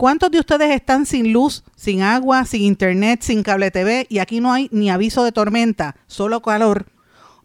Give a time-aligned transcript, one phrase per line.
[0.00, 4.40] ¿Cuántos de ustedes están sin luz, sin agua, sin internet, sin cable TV y aquí
[4.40, 6.86] no hay ni aviso de tormenta, solo calor?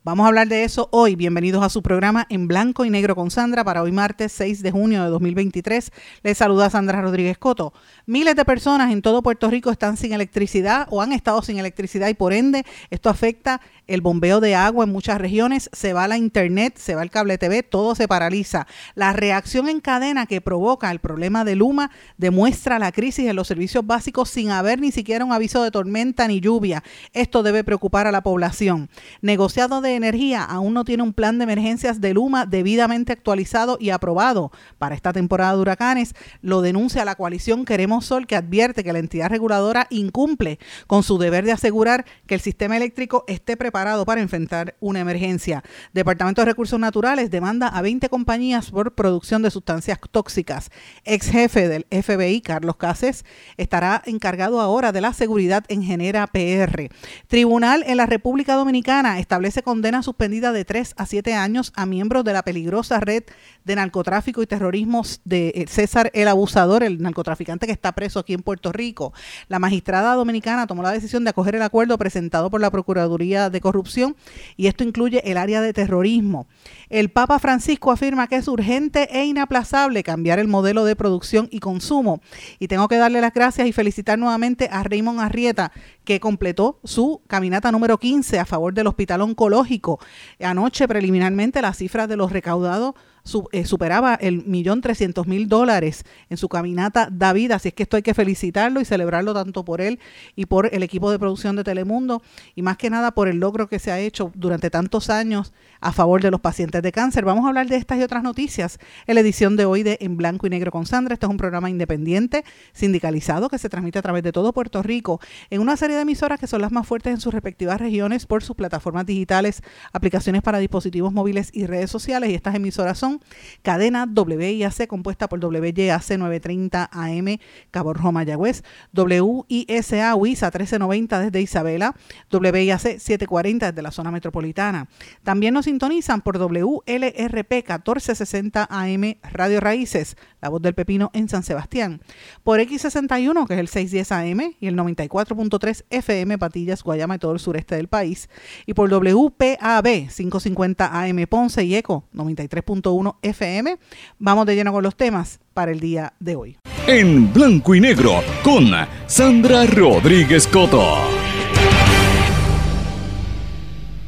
[0.06, 1.16] Vamos a hablar de eso hoy.
[1.16, 4.72] Bienvenidos a su programa en blanco y negro con Sandra para hoy martes 6 de
[4.72, 5.92] junio de 2023.
[6.24, 7.74] Les saluda Sandra Rodríguez Coto.
[8.06, 12.08] Miles de personas en todo Puerto Rico están sin electricidad o han estado sin electricidad
[12.08, 16.18] y por ende esto afecta el bombeo de agua en muchas regiones, se va la
[16.18, 18.68] internet, se va el cable TV, todo se paraliza.
[18.96, 23.48] La reacción en cadena que provoca el problema de Luma demuestra la crisis en los
[23.48, 26.84] servicios básicos sin haber ni siquiera un aviso de tormenta ni lluvia.
[27.14, 28.90] Esto debe preocupar a la población.
[29.22, 33.92] Negociado de energía aún no tiene un plan de emergencias de Luma debidamente actualizado y
[33.92, 36.16] aprobado para esta temporada de huracanes.
[36.42, 41.18] Lo denuncia la coalición Queremos Sol que advierte que la entidad reguladora incumple con su
[41.18, 45.62] deber de asegurar que el sistema eléctrico esté preparado para enfrentar una emergencia.
[45.92, 50.72] Departamento de Recursos Naturales demanda a 20 compañías por producción de sustancias tóxicas.
[51.04, 53.26] Ex jefe del FBI, Carlos Cases,
[53.58, 56.90] estará encargado ahora de la seguridad en Genera PR.
[57.28, 62.24] Tribunal en la República Dominicana establece condena suspendida de 3 a 7 años a miembros
[62.24, 63.24] de la peligrosa red
[63.66, 68.34] de narcotráfico y terrorismo de eh, César el Abusador, el narcotraficante que está preso aquí
[68.34, 69.12] en Puerto Rico.
[69.50, 73.65] La magistrada dominicana tomó la decisión de acoger el acuerdo presentado por la Procuraduría de
[73.66, 74.16] corrupción
[74.58, 76.46] y esto incluye el área de terrorismo.
[76.88, 81.60] El Papa Francisco afirma que es urgente e inaplazable cambiar el modelo de producción y
[81.60, 82.22] consumo.
[82.60, 85.72] Y tengo que darle las gracias y felicitar nuevamente a Raymond Arrieta,
[86.04, 90.00] que completó su caminata número 15 a favor del Hospital Oncológico.
[90.40, 92.94] Anoche, preliminarmente, las cifras de los recaudados
[93.26, 98.04] superaba el millón trescientos mil dólares en su caminata David, así es que esto hay
[98.04, 100.00] que felicitarlo y celebrarlo tanto por él
[100.36, 102.22] y por el equipo de producción de Telemundo
[102.54, 105.92] y más que nada por el logro que se ha hecho durante tantos años a
[105.92, 107.26] favor de los pacientes de cáncer.
[107.26, 110.18] Vamos a hablar de estas y otras noticias en la edición de hoy de En
[110.18, 111.14] Blanco y Negro con Sandra.
[111.14, 112.44] Este es un programa independiente,
[112.74, 115.20] sindicalizado, que se transmite a través de todo Puerto Rico
[115.50, 118.44] en una serie de emisoras que son las más fuertes en sus respectivas regiones por
[118.44, 119.62] sus plataformas digitales,
[119.94, 122.30] aplicaciones para dispositivos móviles y redes sociales.
[122.30, 123.15] Y estas emisoras son
[123.62, 127.38] cadena WIAC compuesta por WYAC 930 AM
[127.72, 128.64] Cabo Rojo Mayagüez,
[128.94, 131.96] WISA WISA 1390 desde Isabela,
[132.32, 134.88] WIAC 740 desde la zona metropolitana.
[135.24, 141.42] También nos sintonizan por WLRP 1460 AM Radio Raíces, la voz del pepino en San
[141.42, 142.02] Sebastián,
[142.44, 147.34] por X61 que es el 610 AM y el 94.3 FM Patillas, Guayama y todo
[147.34, 148.30] el sureste del país,
[148.68, 153.78] y por WPAB 550 AM Ponce y ECO 93.1 FM.
[154.20, 156.58] Vamos de lleno con los temas para el día de hoy.
[156.86, 158.70] En blanco y negro con
[159.08, 161.15] Sandra Rodríguez Coto.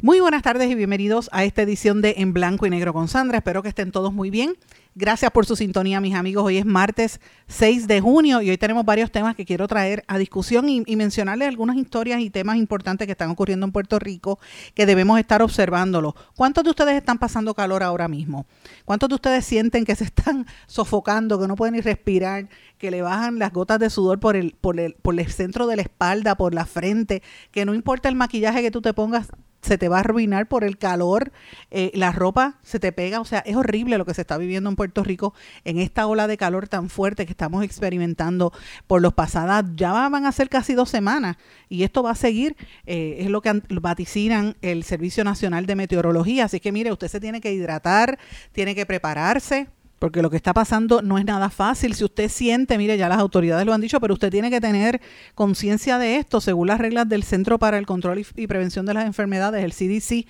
[0.03, 3.39] Muy buenas tardes y bienvenidos a esta edición de En Blanco y Negro con Sandra.
[3.39, 4.55] Espero que estén todos muy bien.
[4.93, 6.43] Gracias por su sintonía, mis amigos.
[6.45, 10.19] Hoy es martes 6 de junio y hoy tenemos varios temas que quiero traer a
[10.19, 14.37] discusión y, mencionarles algunas historias y temas importantes que están ocurriendo en Puerto Rico
[14.75, 16.15] que debemos estar observándolo.
[16.35, 18.45] ¿Cuántos de ustedes están pasando calor ahora mismo?
[18.85, 23.01] ¿Cuántos de ustedes sienten que se están sofocando, que no pueden ni respirar, que le
[23.01, 26.35] bajan las gotas de sudor por el, por el, por el centro de la espalda,
[26.35, 29.29] por la frente, que no importa el maquillaje que tú te pongas,
[29.61, 31.31] se te va a arruinar por el calor,
[31.71, 34.69] eh, la ropa se te pega, o sea, es horrible lo que se está viviendo
[34.69, 35.33] en Puerto Rico
[35.65, 38.53] en esta ola de calor tan fuerte que estamos experimentando
[38.87, 41.37] por los pasadas, ya van a ser casi dos semanas
[41.69, 46.45] y esto va a seguir, eh, es lo que vaticinan el Servicio Nacional de Meteorología,
[46.45, 48.19] así que mire, usted se tiene que hidratar,
[48.51, 49.67] tiene que prepararse,
[49.99, 51.93] porque lo que está pasando no es nada fácil.
[51.95, 55.01] Si usted siente, mire, ya las autoridades lo han dicho, pero usted tiene que tener
[55.35, 59.05] conciencia de esto, según las reglas del Centro para el Control y, Prevención de las
[59.05, 60.27] Enfermedades, el CDC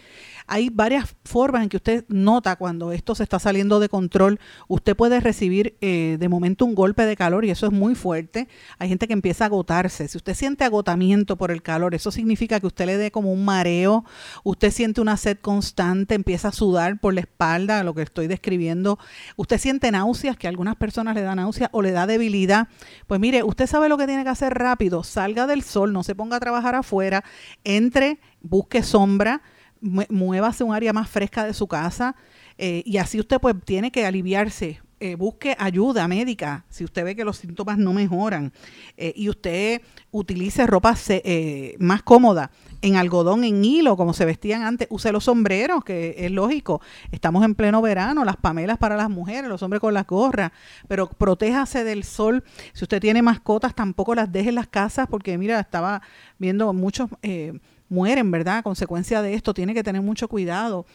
[0.47, 4.39] hay varias formas en que usted nota cuando esto se está saliendo de control.
[4.69, 8.47] Usted puede recibir eh, de momento un golpe de calor y eso es muy fuerte.
[8.79, 10.07] Hay gente que empieza a agotarse.
[10.07, 13.43] Si usted siente agotamiento por el calor, eso significa que usted le dé como un
[13.43, 14.05] mareo,
[14.43, 18.99] usted siente una sed constante, empieza a sudar por la espalda, lo que estoy describiendo.
[19.35, 22.69] Usted siente náuseas, que a algunas personas le da náuseas o le da debilidad.
[23.05, 25.03] Pues mire, usted sabe lo que tiene que hacer rápido.
[25.03, 27.25] Salga del sol, no se ponga a trabajar afuera,
[27.65, 29.41] entre, busque sombra
[29.81, 32.15] muévase un área más fresca de su casa
[32.57, 34.81] eh, y así usted pues tiene que aliviarse.
[34.99, 38.51] Eh, busque ayuda médica si usted ve que los síntomas no mejoran.
[38.97, 42.49] Eh, y usted utilice ropa eh, más cómoda
[42.81, 46.81] en algodón, en hilo, como se vestían antes, use los sombreros, que es lógico,
[47.11, 50.51] estamos en pleno verano, las pamelas para las mujeres, los hombres con las gorras,
[50.87, 52.43] pero protéjase del sol,
[52.73, 56.01] si usted tiene mascotas, tampoco las deje en las casas, porque mira, estaba
[56.39, 57.09] viendo muchos...
[57.89, 58.57] mueren, ¿verdad?
[58.57, 60.85] A consecuencia de esto, tiene que tener mucho cuidado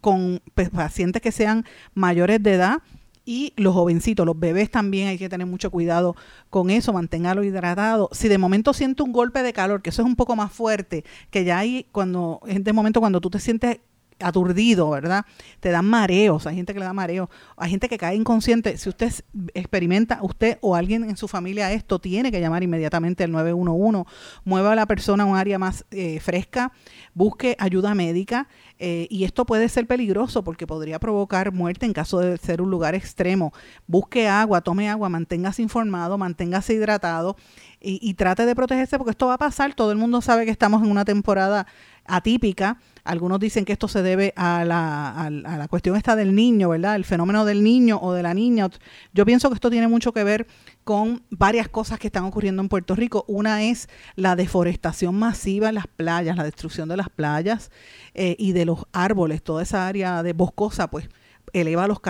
[0.00, 1.64] con pues, pacientes que sean
[1.94, 2.82] mayores de edad,
[3.24, 6.16] y los jovencitos, los bebés también hay que tener mucho cuidado
[6.48, 8.08] con eso, manténgalo hidratado.
[8.12, 11.04] Si de momento siente un golpe de calor, que eso es un poco más fuerte,
[11.30, 13.78] que ya hay cuando, es de momento cuando tú te sientes
[14.20, 15.24] aturdido, ¿verdad?
[15.60, 18.76] Te dan mareos, hay gente que le da mareos, hay gente que cae inconsciente.
[18.76, 19.12] Si usted
[19.54, 24.04] experimenta, usted o alguien en su familia esto, tiene que llamar inmediatamente al 911,
[24.44, 26.72] mueva a la persona a un área más eh, fresca,
[27.14, 32.18] busque ayuda médica eh, y esto puede ser peligroso porque podría provocar muerte en caso
[32.18, 33.52] de ser un lugar extremo.
[33.86, 37.36] Busque agua, tome agua, manténgase informado, manténgase hidratado
[37.80, 39.74] y, y trate de protegerse porque esto va a pasar.
[39.74, 41.66] Todo el mundo sabe que estamos en una temporada
[42.06, 46.68] atípica algunos dicen que esto se debe a la, a, la, cuestión esta del niño,
[46.68, 46.96] ¿verdad?
[46.96, 48.68] El fenómeno del niño o de la niña.
[49.12, 50.46] Yo pienso que esto tiene mucho que ver
[50.84, 53.24] con varias cosas que están ocurriendo en Puerto Rico.
[53.28, 57.70] Una es la deforestación masiva en las playas, la destrucción de las playas
[58.14, 61.08] eh, y de los árboles, toda esa área de boscosa, pues
[61.52, 62.00] eleva los,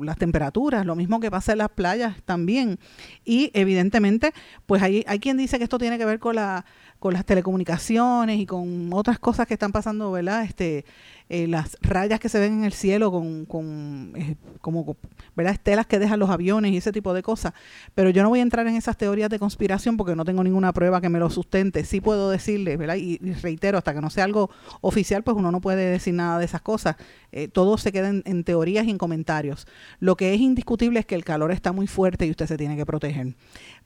[0.00, 2.78] las temperaturas, lo mismo que pasa en las playas también.
[3.24, 4.32] Y evidentemente,
[4.66, 6.64] pues hay, hay quien dice que esto tiene que ver con la
[7.04, 10.42] con las telecomunicaciones y con otras cosas que están pasando, ¿verdad?
[10.44, 10.86] Este,
[11.30, 14.94] eh, las rayas que se ven en el cielo con, con eh, como
[15.34, 15.54] ¿verdad?
[15.54, 17.54] estelas que dejan los aviones y ese tipo de cosas.
[17.94, 20.74] Pero yo no voy a entrar en esas teorías de conspiración porque no tengo ninguna
[20.74, 21.84] prueba que me lo sustente.
[21.84, 22.96] Sí puedo decirle, ¿verdad?
[22.96, 24.50] Y, reitero, hasta que no sea algo
[24.82, 26.96] oficial, pues uno no puede decir nada de esas cosas.
[27.32, 29.66] Eh, todo se queda en, teorías y en comentarios.
[30.00, 32.76] Lo que es indiscutible es que el calor está muy fuerte y usted se tiene
[32.76, 33.34] que proteger.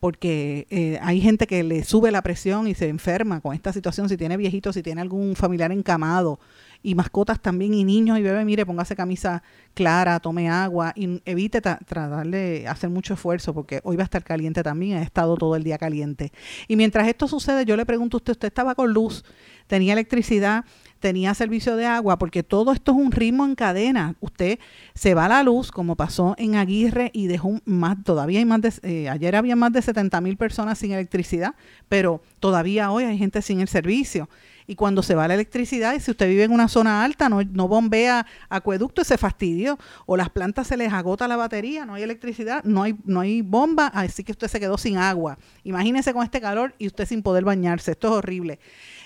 [0.00, 4.16] Porque hay gente que le sube la presión y se enferma con esta situación, si
[4.16, 6.40] tiene viejitos, si tiene algún familiar encamado,
[6.82, 9.42] y mascotas también y niños y bebés, mire, póngase camisa
[9.74, 12.26] clara, tome agua y evite tratar
[12.68, 15.78] hacer mucho esfuerzo porque hoy va a estar caliente también, ha estado todo el día
[15.78, 16.32] caliente.
[16.66, 19.24] Y mientras esto sucede, yo le pregunto a usted, ¿usted estaba con luz?
[19.66, 20.64] ¿Tenía electricidad?
[20.98, 24.16] tenía servicio de agua, porque todo esto es un ritmo en cadena.
[24.20, 24.58] Usted
[24.94, 28.60] se va a la luz, como pasó en Aguirre, y dejó más, todavía hay más
[28.60, 31.54] de, eh, ayer había más de 70 mil personas sin electricidad,
[31.88, 34.28] pero todavía hoy hay gente sin el servicio
[34.70, 37.68] y cuando se va la electricidad, y si usted vive en una zona alta, no,
[37.68, 42.62] bombea acueducto, ese fastidio, o las plantas se les agota la batería, no hay electricidad,
[42.64, 45.38] no hay, no hay bomba, así que usted se quedó sin agua.
[45.64, 48.60] Imagínese con este calor y usted sin poder bañarse, esto es horrible.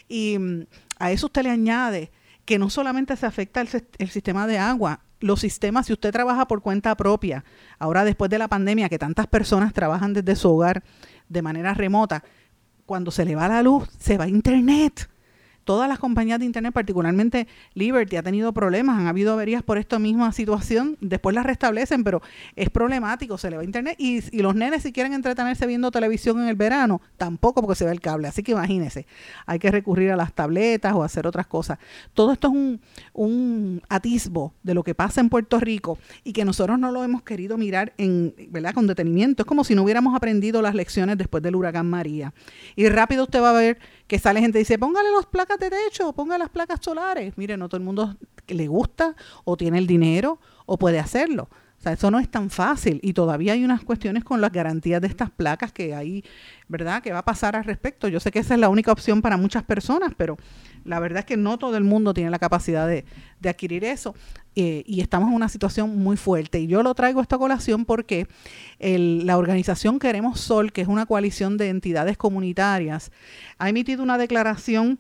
[0.09, 0.67] Y mm,
[0.99, 2.11] a eso usted le añade
[2.45, 3.69] que no solamente se afecta el,
[3.99, 7.45] el sistema de agua, los sistemas, si usted trabaja por cuenta propia,
[7.79, 10.83] ahora después de la pandemia que tantas personas trabajan desde su hogar
[11.29, 12.25] de manera remota,
[12.85, 15.09] cuando se le va la luz, se va internet
[15.65, 19.99] todas las compañías de Internet, particularmente Liberty, ha tenido problemas, han habido averías por esta
[19.99, 22.23] misma situación, después las restablecen, pero
[22.57, 26.49] es problemático, se le va Internet y, los nenes si quieren entretenerse viendo televisión en
[26.49, 29.07] el verano, tampoco porque se ve el cable, así que imagínense,
[29.47, 31.79] hay que recurrir a las tabletas o hacer otras cosas.
[32.13, 32.81] Todo esto es un,
[33.13, 37.23] un atisbo de lo que pasa en Puerto Rico y que nosotros no lo hemos
[37.23, 38.75] querido mirar en, ¿verdad?
[38.75, 42.35] con detenimiento, es como si no hubiéramos aprendido las lecciones después del huracán María.
[42.75, 45.71] Y rápido usted va a ver que sale gente y dice, póngale las placas de
[45.71, 47.37] techo, ponga las placas solares.
[47.37, 48.17] Mire, no todo el mundo
[48.47, 51.49] le gusta o tiene el dinero o puede hacerlo.
[51.79, 55.01] O sea, eso no es tan fácil y todavía hay unas cuestiones con las garantías
[55.01, 56.23] de estas placas que hay,
[56.69, 57.03] ¿verdad?
[57.03, 58.07] Que va a pasar al respecto.
[58.07, 60.37] Yo sé que esa es la única opción para muchas personas, pero
[60.85, 63.05] la verdad es que no todo el mundo tiene la capacidad de,
[63.45, 64.15] adquirir eso
[64.55, 66.61] eh, y estamos en una situación muy fuerte.
[66.61, 68.27] Y yo lo traigo esta colación porque
[68.79, 73.11] la organización Queremos Sol, que es una coalición de entidades comunitarias,
[73.59, 74.99] ha emitido una declaración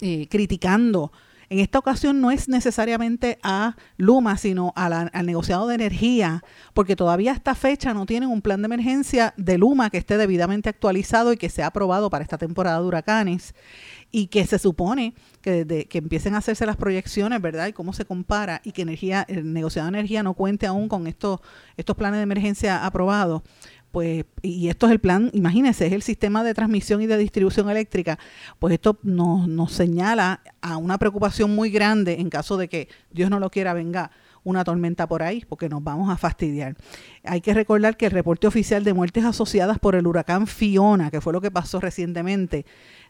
[0.00, 1.12] eh, criticando
[1.50, 7.32] en esta ocasión no es necesariamente a Luma, sino al negociado de energía, porque todavía
[7.32, 11.32] a esta fecha no tienen un plan de emergencia de Luma que esté debidamente actualizado
[11.32, 13.56] y que sea aprobado para esta temporada de huracanes
[14.12, 17.68] y que se supone que desde que empiecen a hacerse las proyecciones, ¿verdad?
[17.68, 21.06] Y cómo se compara y que energía, el negociado de energía no cuente aún con
[21.06, 21.40] estos,
[21.76, 23.42] estos planes de emergencia aprobados,
[23.92, 27.70] pues, y esto es el plan, imagínense, es el sistema de transmisión y de distribución
[27.70, 28.18] eléctrica,
[28.60, 33.30] pues esto nos, nos señala a una preocupación muy grande en caso de que Dios
[33.30, 34.12] no lo quiera venga
[34.42, 36.76] una tormenta por ahí, porque nos vamos a fastidiar.
[37.24, 41.20] Hay que recordar que el reporte oficial de muertes asociadas por el huracán Fiona, que
[41.20, 42.64] fue lo que pasó recientemente,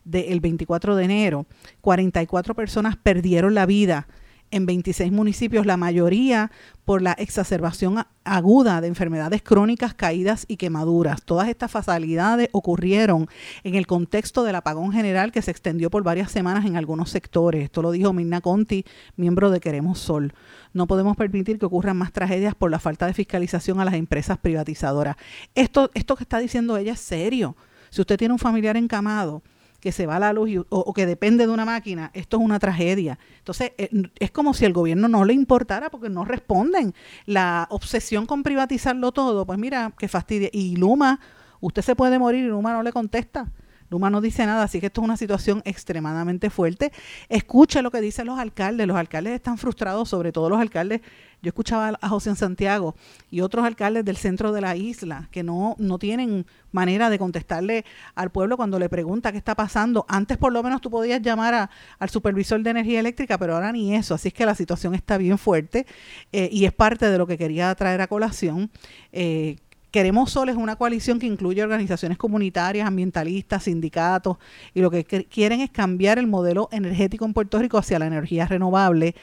[0.04, 1.46] del 24 de enero,
[1.80, 4.06] 44 personas perdieron la vida
[4.50, 6.50] en 26 municipios, la mayoría
[6.84, 11.22] por la exacerbación aguda de enfermedades crónicas, caídas y quemaduras.
[11.22, 13.28] Todas estas fatalidades ocurrieron
[13.62, 17.64] en el contexto del apagón general que se extendió por varias semanas en algunos sectores.
[17.64, 18.84] Esto lo dijo Mirna Conti,
[19.16, 20.34] miembro de Queremos Sol.
[20.72, 24.38] No podemos permitir que ocurran más tragedias por la falta de fiscalización a las empresas
[24.38, 25.16] privatizadoras.
[25.54, 27.56] Esto, esto que está diciendo ella es serio.
[27.90, 29.42] Si usted tiene un familiar encamado,
[29.80, 33.18] que se va la luz o, que depende de una máquina, esto es una tragedia.
[33.38, 36.94] Entonces, eh, es como si el gobierno no le importara porque no responden.
[37.26, 40.50] La obsesión con privatizarlo todo, pues mira, qué fastidia.
[40.52, 41.20] Y Luma,
[41.60, 43.50] usted se puede morir y Luma no le contesta.
[43.90, 46.92] Luma no dice nada, así que esto es una situación extremadamente fuerte.
[47.28, 48.86] Escuche lo que dicen los alcaldes.
[48.86, 51.00] Los alcaldes están frustrados, sobre todo los alcaldes.
[51.42, 52.94] Yo escuchaba a José Santiago
[53.30, 57.84] y otros alcaldes del centro de la isla que no, no tienen manera de contestarle
[58.14, 60.04] al pueblo cuando le pregunta qué está pasando.
[60.08, 63.94] Antes por lo menos tú podías llamar al supervisor de energía eléctrica, pero ahora ni
[63.94, 64.14] eso.
[64.14, 65.86] Así es que la situación está bien fuerte
[66.30, 68.70] eh, y es parte de lo que quería traer a colación.
[69.12, 69.56] Eh,
[69.90, 74.36] Queremos Sol es una coalición que incluye organizaciones comunitarias, ambientalistas, sindicatos,
[74.72, 78.46] y lo que quieren es cambiar el modelo energético en Puerto Rico hacia la energía
[78.46, 79.16] renovable.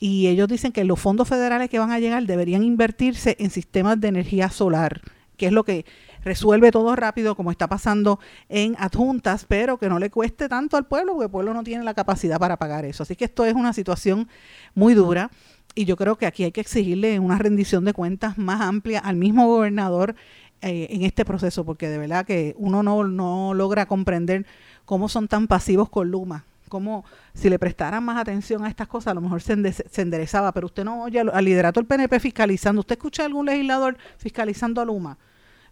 [0.00, 4.00] Y ellos dicen que los fondos federales que van a llegar deberían invertirse en sistemas
[4.00, 5.02] de energía solar,
[5.36, 5.84] que es lo que
[6.24, 10.86] resuelve todo rápido, como está pasando en adjuntas, pero que no le cueste tanto al
[10.86, 13.04] pueblo, porque el pueblo no tiene la capacidad para pagar eso.
[13.04, 14.28] Así que esto es una situación
[14.74, 15.30] muy dura
[15.74, 19.16] y yo creo que aquí hay que exigirle una rendición de cuentas más amplia al
[19.16, 20.16] mismo gobernador
[20.60, 24.44] eh, en este proceso, porque de verdad que uno no, no logra comprender
[24.84, 26.44] cómo son tan pasivos con Luma.
[26.68, 30.66] Como si le prestaran más atención a estas cosas, a lo mejor se, enderezaba, pero
[30.66, 32.80] usted no oye al liderato del PNP fiscalizando.
[32.80, 35.16] ¿Usted escucha a algún legislador fiscalizando a Luma?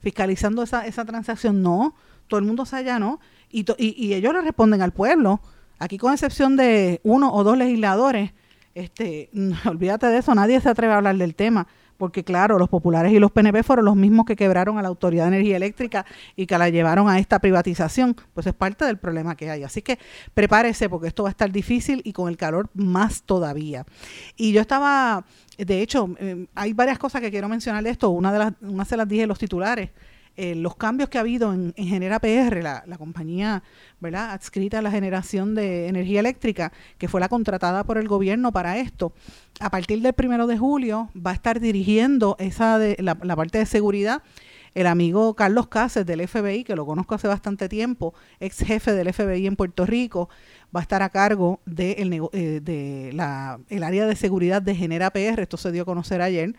[0.01, 1.63] Fiscalizando esa, esa transacción.
[1.63, 1.95] No,
[2.29, 3.21] todo el mundo sabe allá, ¿no?
[3.51, 5.41] Y, y ellos le responden al pueblo.
[5.79, 8.33] Aquí, con excepción de uno o dos legisladores,
[8.77, 9.31] este,
[9.65, 11.67] olvídate de eso, nadie se atreve a hablar del tema,
[11.97, 15.25] porque claro, los populares y los PNP fueron los mismos que quebraron a la Autoridad
[15.25, 16.05] de Energía Eléctrica
[16.37, 19.63] y que la llevaron a esta privatización, pues es parte del problema que hay.
[19.63, 19.99] Así que
[20.35, 23.87] prepárese porque esto va a estar difícil y con el calor más todavía.
[24.37, 25.25] Y yo estaba,
[25.57, 28.85] de hecho, eh, hay varias cosas que quiero mencionar de esto, una de las, una
[28.85, 29.89] se las dije los titulares,
[30.37, 33.63] eh, los cambios que ha habido en, Genera PR, la, compañía
[34.01, 34.33] ¿verdad?
[34.33, 38.77] adscrita a la generación de energía eléctrica, que fue la contratada por el gobierno para
[38.79, 39.13] esto,
[39.61, 43.67] a partir del primero de julio va a estar dirigiendo esa de, la, parte de
[43.67, 44.23] seguridad
[44.75, 49.11] el amigo Carlos Cáceres del FBI, que lo conozco hace bastante tiempo, ex jefe del
[49.11, 50.29] FBI en Puerto Rico,
[50.75, 53.09] va a estar a cargo de, el, eh, de
[53.71, 55.41] el área de seguridad de Genera PR.
[55.41, 56.55] Esto se dio a conocer ayer.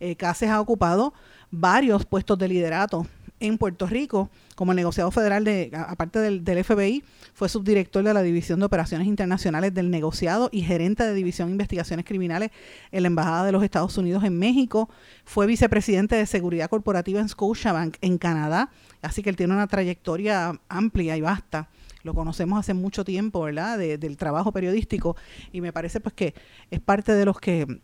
[0.00, 1.14] Eh, ha ocupado
[1.52, 3.06] varios puestos de liderato
[3.40, 7.02] en Puerto Rico, como negociado federal de, aparte del, FBI,
[7.34, 11.52] fue subdirector de la División de Operaciones Internacionales del Negociado y gerente de División de
[11.52, 12.50] Investigaciones Criminales
[12.92, 14.90] en la Embajada de los Estados Unidos en México.
[15.24, 18.70] Fue vicepresidente de Seguridad Corporativa en Scotiabank en Canadá,
[19.02, 21.68] así que él tiene una trayectoria amplia y vasta
[22.02, 23.78] lo conocemos hace mucho tiempo, ¿verdad?
[23.78, 25.16] del trabajo periodístico
[25.52, 26.34] y me parece pues que
[26.70, 27.80] es parte de los que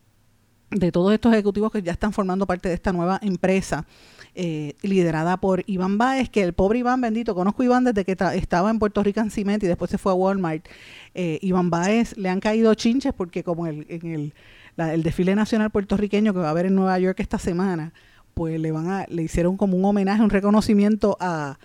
[0.69, 3.85] de todos estos ejecutivos que ya están formando parte de esta nueva empresa
[4.35, 8.69] eh, liderada por Iván Baez, que el pobre Iván bendito, conozco Iván desde que estaba
[8.69, 10.65] en Puerto Rico en Cement y después se fue a Walmart.
[11.15, 14.33] Eh, Iván Baez le han caído chinches porque como el, en el,
[14.77, 17.93] el desfile nacional puertorriqueño que va a haber en Nueva York esta semana,
[18.33, 21.57] pues le van a, le hicieron como un homenaje, un reconocimiento a,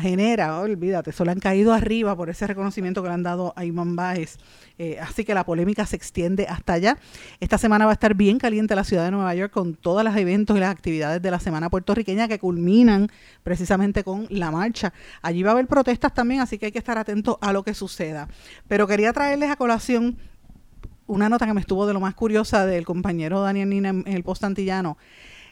[0.00, 3.96] Genera, olvídate, solo han caído arriba por ese reconocimiento que le han dado a Iván
[3.96, 4.38] Baez.
[4.78, 6.98] Eh, así que la polémica se extiende hasta allá.
[7.38, 10.16] Esta semana va a estar bien caliente la ciudad de Nueva York con todos los
[10.16, 13.08] eventos y las actividades de la semana puertorriqueña que culminan
[13.42, 14.92] precisamente con la marcha.
[15.20, 17.74] Allí va a haber protestas también, así que hay que estar atentos a lo que
[17.74, 18.28] suceda.
[18.68, 20.16] Pero quería traerles a colación
[21.06, 24.22] una nota que me estuvo de lo más curiosa del compañero Daniel Nina en el
[24.22, 24.98] post antillano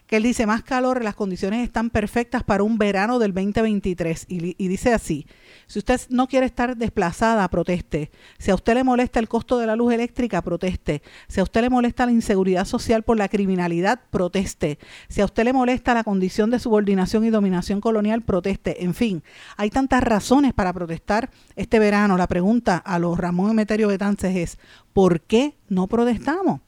[0.06, 4.26] que él dice, más calor, las condiciones están perfectas para un verano del 2023.
[4.28, 5.26] Y, y, dice así,
[5.66, 8.10] si usted no quiere estar desplazada, proteste.
[8.38, 11.02] Si a usted le molesta el costo de la luz eléctrica, proteste.
[11.28, 14.78] Si a usted le molesta la inseguridad social por la criminalidad, proteste.
[15.08, 18.84] Si a usted le molesta la condición de subordinación y dominación colonial, proteste.
[18.84, 19.25] En fin,
[19.56, 22.16] hay tantas razones para protestar este verano.
[22.16, 24.58] La pregunta a los Ramón Emeterio Betances es,
[24.92, 26.60] ¿por qué no protestamos?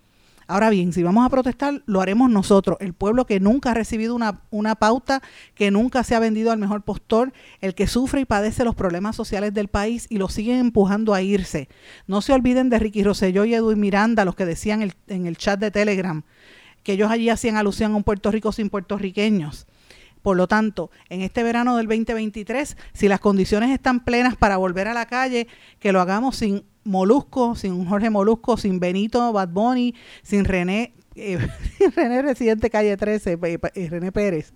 [0.51, 4.15] Ahora bien, si vamos a protestar, lo haremos nosotros, el pueblo que nunca ha recibido
[4.15, 5.21] una, una pauta,
[5.55, 9.15] que nunca se ha vendido al mejor postor, el que sufre y padece los problemas
[9.15, 11.69] sociales del país y lo siguen empujando a irse.
[12.07, 15.61] No se olviden de Ricky Rosselló y Edwin Miranda, los que decían en el chat
[15.61, 16.23] de Telegram,
[16.83, 19.67] que ellos allí hacían alusión a un Puerto Rico sin puertorriqueños.
[20.23, 24.89] Por lo tanto, en este verano del 2023, si las condiciones están plenas para volver
[24.89, 25.47] a la calle,
[25.79, 31.39] que lo hagamos sin Molusco, sin Jorge Molusco, sin Benito Bad Bunny, sin René, eh,
[31.97, 34.55] René Residente Calle 13, eh, René Pérez.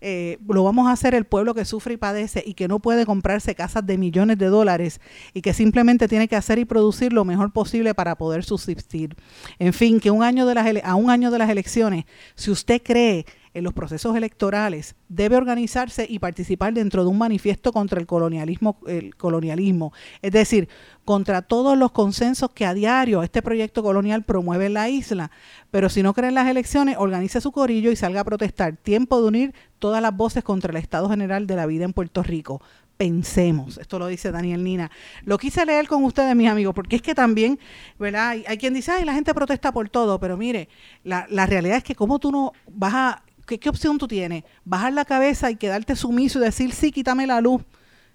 [0.00, 3.06] Eh, lo vamos a hacer el pueblo que sufre y padece y que no puede
[3.06, 5.00] comprarse casas de millones de dólares
[5.32, 9.16] y que simplemente tiene que hacer y producir lo mejor posible para poder subsistir.
[9.58, 12.04] En fin, que un año de las a un año de las elecciones,
[12.34, 13.24] si usted cree
[13.54, 18.78] en los procesos electorales debe organizarse y participar dentro de un manifiesto contra el colonialismo,
[18.86, 19.92] el colonialismo,
[20.22, 20.68] es decir,
[21.04, 25.30] contra todos los consensos que a diario este proyecto colonial promueve en la isla.
[25.70, 28.76] Pero si no cree en las elecciones, organice su corillo y salga a protestar.
[28.76, 32.22] Tiempo de unir todas las voces contra el estado general de la vida en Puerto
[32.22, 32.60] Rico
[32.96, 33.78] pensemos.
[33.78, 34.90] Esto lo dice Daniel Nina.
[35.24, 37.58] Lo quise leer con ustedes, mis amigos, porque es que también,
[37.98, 38.36] ¿verdad?
[38.46, 40.68] Hay, quien dice, ay, la gente protesta por todo, pero mire,
[41.02, 44.44] la, la realidad es que como tú no vas a ¿qué, opción tú tienes?
[44.64, 47.62] ¿Bajar la cabeza y quedarte sumiso y decir, sí, quítame la luz?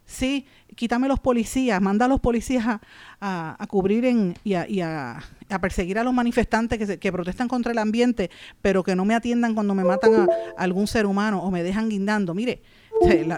[0.05, 2.65] Sí, quítame los policías, manda a los policías
[3.21, 5.19] a, cubrir en, y, a,
[5.62, 8.31] perseguir a los manifestantes que, que, protestan contra el ambiente,
[8.62, 11.89] pero que no me atiendan cuando me matan a, algún ser humano o me dejan
[11.89, 12.33] guindando.
[12.33, 12.63] Mire,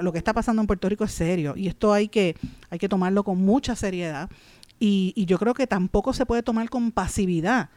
[0.02, 2.38] lo que está pasando en Puerto Rico es serio y esto hay que,
[2.70, 4.30] hay que tomarlo con mucha seriedad
[4.80, 7.70] y, y yo creo que tampoco se puede tomar con pasividad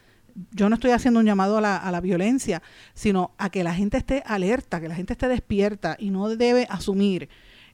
[0.51, 2.63] yo no estoy haciendo un llamado a la, a la, violencia,
[2.95, 6.67] sino a que la gente esté alerta, que la gente esté despierta y no debe
[6.71, 7.29] asumir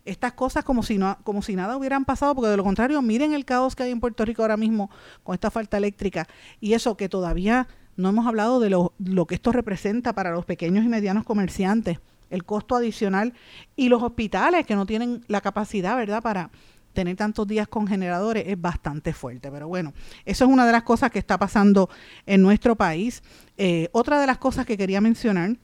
[0.04, 3.32] estas cosas como si no como si nada hubieran pasado, porque de lo contrario, miren
[3.32, 4.90] el caos que hay en Puerto Rico ahora mismo
[5.22, 6.26] con esta falta eléctrica
[6.60, 10.44] y eso que todavía no hemos hablado de lo, lo que esto representa para los
[10.44, 11.98] pequeños y medianos comerciantes,
[12.30, 13.34] el costo adicional
[13.76, 16.50] y los hospitales que no tienen la capacidad, ¿verdad?, para
[16.92, 19.50] tener tantos días con generadores es bastante fuerte.
[19.50, 19.92] Pero bueno,
[20.24, 21.88] eso es una de las cosas que está pasando
[22.26, 23.22] en nuestro país.
[23.56, 25.56] Eh, otra de las cosas que quería mencionar,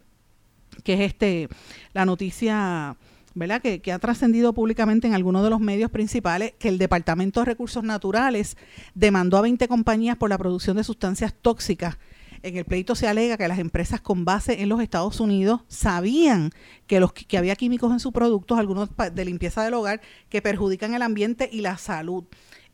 [0.83, 1.49] que es este
[1.92, 2.97] la noticia
[3.35, 3.61] ¿verdad?
[3.61, 7.45] Que, que, ha trascendido públicamente en algunos de los medios principales, que el Departamento de
[7.45, 8.56] Recursos Naturales
[8.95, 11.99] demandó a 20 compañías por la producción de sustancias tóxicas
[12.43, 16.51] en el pleito se alega que las empresas con base en los Estados Unidos sabían
[16.87, 20.94] que, los, que había químicos en sus productos, algunos de limpieza del hogar, que perjudican
[20.94, 22.25] el ambiente y la salud.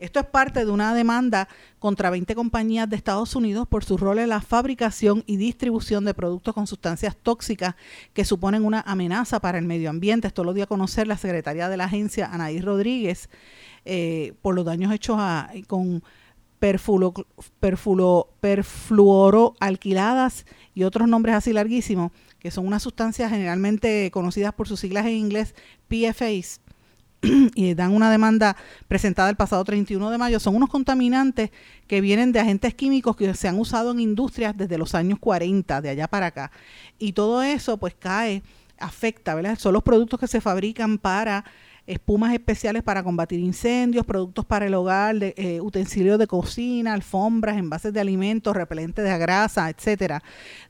[0.02, 1.46] Esto es parte de una demanda
[1.78, 6.12] contra 20 compañías de Estados Unidos por su rol en la fabricación y distribución de
[6.12, 7.76] productos con sustancias tóxicas
[8.12, 10.26] que suponen una amenaza para el medio ambiente.
[10.26, 13.30] Esto lo dio a conocer la secretaria de la agencia, Anaís Rodríguez,
[13.84, 16.02] eh, por los daños hechos a, con
[16.62, 17.12] perfulo,
[17.58, 24.68] perfulo, perfluoro alquiladas y otros nombres así larguísimos, que son unas sustancias generalmente conocidas por
[24.68, 25.56] sus siglas en inglés
[25.88, 26.60] PFAs,
[27.56, 31.50] y dan una demanda presentada el pasado 31 de mayo, son unos contaminantes
[31.88, 35.80] que vienen de agentes químicos que se han usado en industrias desde los años 40,
[35.80, 36.52] de allá para acá.
[36.96, 38.44] Y todo eso pues cae,
[38.82, 39.58] afecta, ¿verdad?
[39.58, 41.44] Son los productos que se fabrican para
[41.86, 47.92] espumas especiales para combatir incendios, productos para el hogar, eh, utensilios de cocina, alfombras, envases
[47.92, 50.22] de alimentos, repelentes de grasa, etcétera.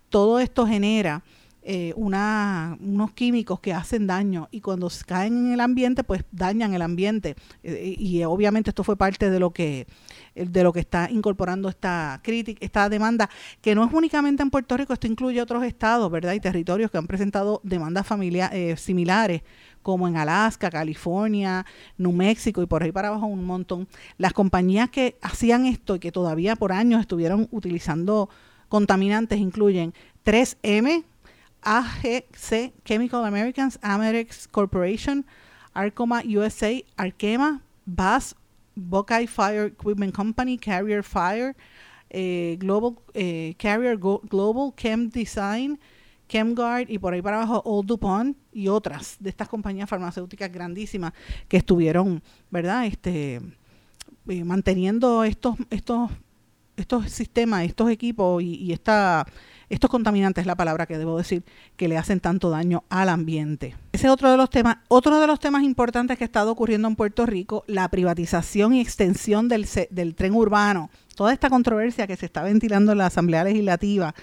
[0.09, 1.23] Todo esto genera
[1.65, 6.75] eh, una, unos químicos que hacen daño y cuando caen en el ambiente, pues dañan
[6.75, 7.37] el ambiente.
[7.63, 9.87] Eh, y obviamente esto fue parte de lo que
[10.35, 13.29] de lo que está incorporando esta crítica, esta demanda,
[13.61, 16.33] que no es únicamente en Puerto Rico, esto incluye otros estados, ¿verdad?
[16.33, 19.43] Y territorios que han presentado demandas familiares similares
[19.83, 21.67] como en Alaska, California,
[21.99, 23.89] New México y por ahí para abajo un montón.
[24.17, 28.31] Las compañías que hacían esto y que todavía por años estuvieron utilizando
[28.69, 29.93] contaminantes incluyen
[30.25, 31.05] 3M,
[31.63, 35.25] AGC, Chemical Americans, Amerex Corporation,
[35.75, 38.35] Arcoma USA, Arkema, Bass,
[38.75, 41.55] Buckeye Fire Equipment Company, Carrier Fire,
[42.11, 45.79] eh, Global eh, Carrier Global, Chem Design,
[46.29, 51.13] ChemGuard y por ahí para abajo Old DuPont y otras de estas compañías farmacéuticas grandísimas
[51.49, 52.87] que estuvieron, ¿verdad?
[52.87, 53.41] Este,
[54.29, 56.11] eh, manteniendo estos, estos,
[56.77, 59.27] estos sistemas, estos equipos y, esta
[59.69, 61.45] estos contaminantes es la palabra que debo decir,
[61.77, 63.75] que le hacen tanto daño al ambiente.
[63.93, 66.89] Ese es otro de los temas, otro de los temas importantes que ha estado ocurriendo
[66.89, 69.67] en Puerto Rico, la privatización y extensión del,
[70.15, 70.91] tren urbano.
[71.17, 74.15] Toda esta controversia que se está ventilando en la Asamblea Legislativa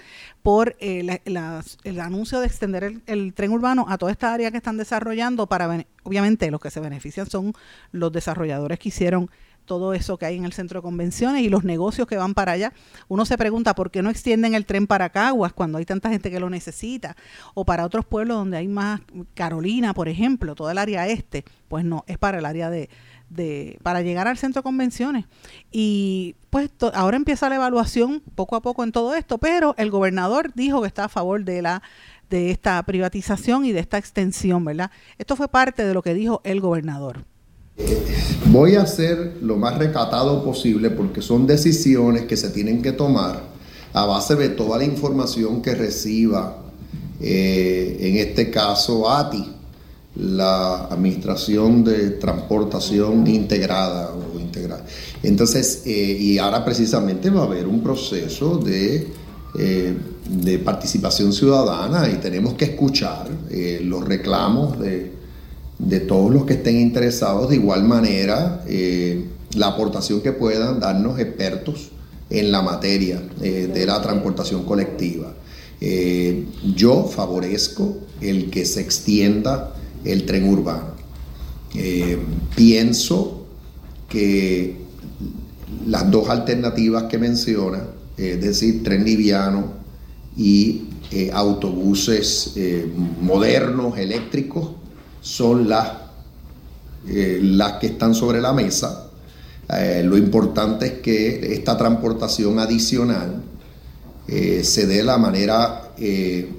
[0.42, 4.58] por eh, el anuncio de extender el, el, tren urbano a toda esta área que
[4.58, 7.54] están desarrollando para, obviamente, los que se benefician son
[7.90, 9.28] los desarrolladores que hicieron
[9.64, 12.52] todo eso que hay en el centro de convenciones y los negocios que van para
[12.52, 12.72] allá.
[13.08, 16.30] Uno se pregunta por qué no extienden el tren para Caguas cuando hay tanta gente
[16.30, 17.16] que lo necesita
[17.54, 19.00] o para otros pueblos donde hay más,
[19.34, 22.90] Carolina, por ejemplo, toda el área este, pues no, es para el área de,
[23.28, 25.24] de para llegar al centro de convenciones.
[25.70, 30.52] Y pues ahora empieza la evaluación poco a poco en todo esto, pero el gobernador
[30.54, 31.82] dijo que está a favor de la
[32.28, 34.90] de esta privatización y de esta extensión, ¿verdad?
[35.18, 37.24] Esto fue parte de lo que dijo el gobernador.
[38.46, 43.40] Voy a ser lo más recatado posible porque son decisiones que se tienen que tomar
[43.92, 46.58] a base de toda la información que reciba,
[47.20, 49.52] eh, en este caso ATI,
[50.16, 54.84] la Administración de Transportación Integrada o Integrada.
[55.22, 59.08] Entonces, eh, y ahora precisamente va a haber un proceso de,
[59.58, 59.94] eh,
[60.28, 63.28] de participación ciudadana y tenemos que escuchar
[63.82, 65.19] los reclamos de
[65.86, 71.18] de todos los que estén interesados, de igual manera eh, la aportación que puedan darnos
[71.18, 71.90] expertos
[72.28, 75.34] en la materia eh, de la transportación colectiva.
[75.80, 76.44] Eh,
[76.76, 81.00] yo favorezco el que se extienda el tren urbano.
[82.54, 83.46] pienso
[84.08, 84.76] que
[85.86, 87.84] las dos alternativas que menciona,
[88.16, 89.72] es decir, tren liviano
[90.36, 90.82] y
[91.32, 92.54] autobuses
[93.20, 94.79] modernos, eléctricos,
[95.20, 95.88] son las,
[97.08, 99.06] eh, las que están sobre la mesa.
[99.68, 103.42] Eh, lo importante es que esta transportación adicional
[104.26, 105.86] eh, se dé de la manera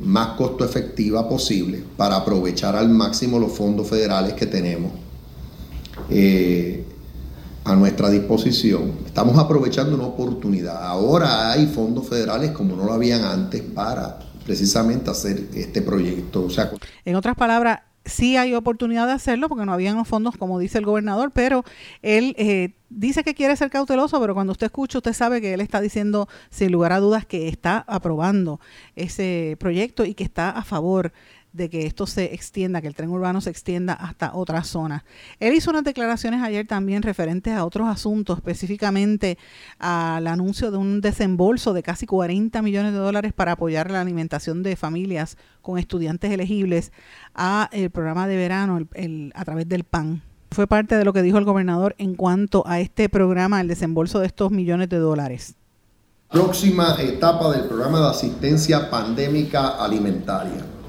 [0.03, 4.91] más costo efectiva posible para aprovechar al máximo los fondos federales que tenemos
[7.63, 8.91] a nuestra disposición.
[9.03, 10.85] Estamos aprovechando una oportunidad.
[10.85, 16.43] Ahora hay fondos federales como no lo habían antes para precisamente hacer este proyecto.
[16.45, 16.71] O sea,
[17.03, 17.79] en otras palabras,
[18.11, 21.63] sí hay oportunidad de hacerlo porque no habían fondos, como dice el gobernador, pero
[22.01, 25.61] él eh, dice que quiere ser cauteloso, pero cuando usted escucha, usted sabe que él
[25.61, 28.59] está diciendo, sin lugar a dudas, que está aprobando
[28.95, 31.13] ese proyecto y que está a favor
[31.53, 35.03] de que esto se extienda, que el tren urbano se extienda hasta otras zonas.
[35.39, 39.37] Él hizo unas declaraciones ayer también referentes a otros asuntos, específicamente
[39.79, 44.63] al anuncio de un desembolso de casi 40 millones de dólares para apoyar la alimentación
[44.63, 46.91] de familias con estudiantes elegibles
[47.35, 48.79] a el programa de verano
[49.33, 50.23] a través del PAN.
[50.51, 54.19] Fue parte de lo que dijo el gobernador en cuanto a este programa, el desembolso
[54.19, 55.55] de estos millones de dólares.
[56.29, 60.80] Próxima etapa del programa de asistencia pandémica alimentaria.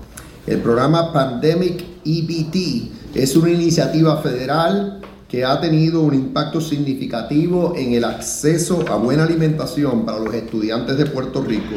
[0.45, 7.95] El programa Pandemic EBT es una iniciativa federal que ha tenido un impacto significativo en
[7.95, 11.77] el acceso a buena alimentación para los estudiantes de Puerto Rico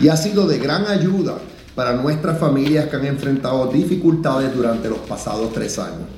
[0.00, 1.38] y ha sido de gran ayuda
[1.76, 6.08] para nuestras familias que han enfrentado dificultades durante los pasados tres años.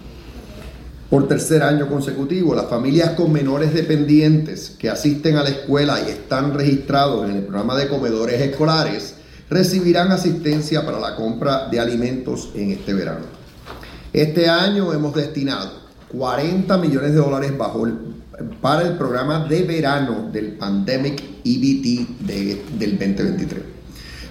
[1.11, 6.11] Por tercer año consecutivo, las familias con menores dependientes que asisten a la escuela y
[6.11, 9.17] están registrados en el programa de comedores escolares
[9.53, 13.27] recibirán asistencia para la compra de alimentos en este verano.
[14.13, 15.71] Este año hemos destinado
[16.09, 17.87] 40 millones de dólares bajo
[18.63, 22.09] para el programa de verano del Pandemic EBT
[22.79, 23.63] del 2023.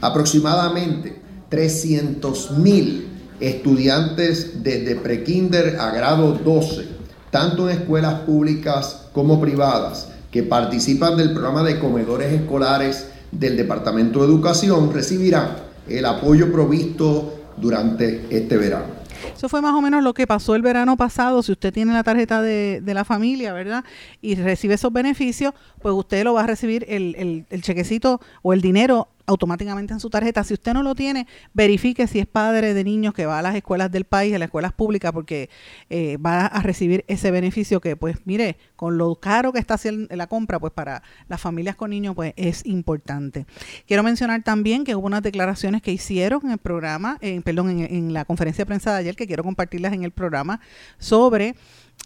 [0.01, 3.07] Aproximadamente 300 mil
[3.39, 6.88] estudiantes desde prekinder a grado 12,
[7.29, 14.19] tanto en escuelas públicas como privadas, que participan del programa de comedores escolares del Departamento
[14.19, 15.55] de Educación recibirán
[15.87, 19.01] el apoyo provisto durante este verano.
[19.35, 21.41] Eso fue más o menos lo que pasó el verano pasado.
[21.43, 23.83] Si usted tiene la tarjeta de, la familia, ¿verdad?
[24.21, 28.61] Y recibe esos beneficios, pues usted lo va a recibir el, el chequecito o el
[28.61, 30.43] dinero automáticamente en su tarjeta.
[30.43, 33.55] Si usted no lo tiene, verifique si es padre de niños que va a las
[33.55, 35.49] escuelas del país, a las escuelas públicas, porque
[35.89, 40.13] eh, va a recibir ese beneficio que, pues, mire, con lo caro que está haciendo
[40.15, 43.45] la compra, pues para las familias con niños, pues es importante.
[43.88, 48.25] Quiero mencionar también que hubo unas declaraciones que hicieron en el programa, perdón, en, la
[48.25, 50.60] conferencia de prensa de ayer, que quiero compartirlas en el programa,
[50.97, 51.55] sobre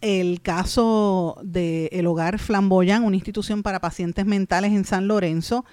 [0.01, 5.65] el caso del el Hogar Flamboyán, una institución para pacientes mentales en San Lorenzo,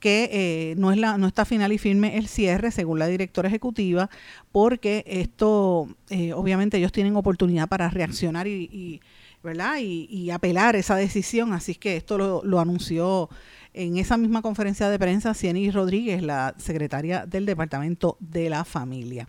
[0.00, 3.48] que eh, no, es la, no está final y firme el cierre, según la directora
[3.48, 4.10] ejecutiva,
[4.50, 9.00] porque esto, eh, obviamente ellos tienen oportunidad para reaccionar y,
[9.44, 9.76] ¿verdad?
[9.80, 13.28] Y, apelar esa decisión, así que esto lo, lo anunció
[13.72, 19.28] en esa misma conferencia de prensa Cieny Rodríguez, la secretaria del Departamento de la Familia.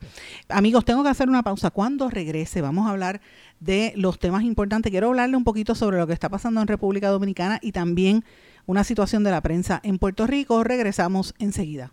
[0.50, 1.70] Amigos, tengo que hacer una pausa.
[1.70, 3.22] Cuando regrese vamos a hablar
[3.60, 4.90] de los temas importantes.
[4.92, 8.26] Quiero hablarle un poquito sobre lo que está pasando en República Dominicana y también
[8.66, 10.64] una situación de la prensa en Puerto Rico.
[10.64, 11.90] Regresamos enseguida.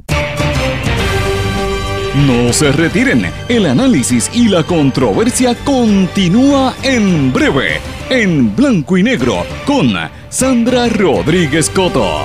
[2.27, 9.45] No se retiren, el análisis y la controversia continúa en breve, en blanco y negro,
[9.67, 9.93] con
[10.29, 12.23] Sandra Rodríguez Coto.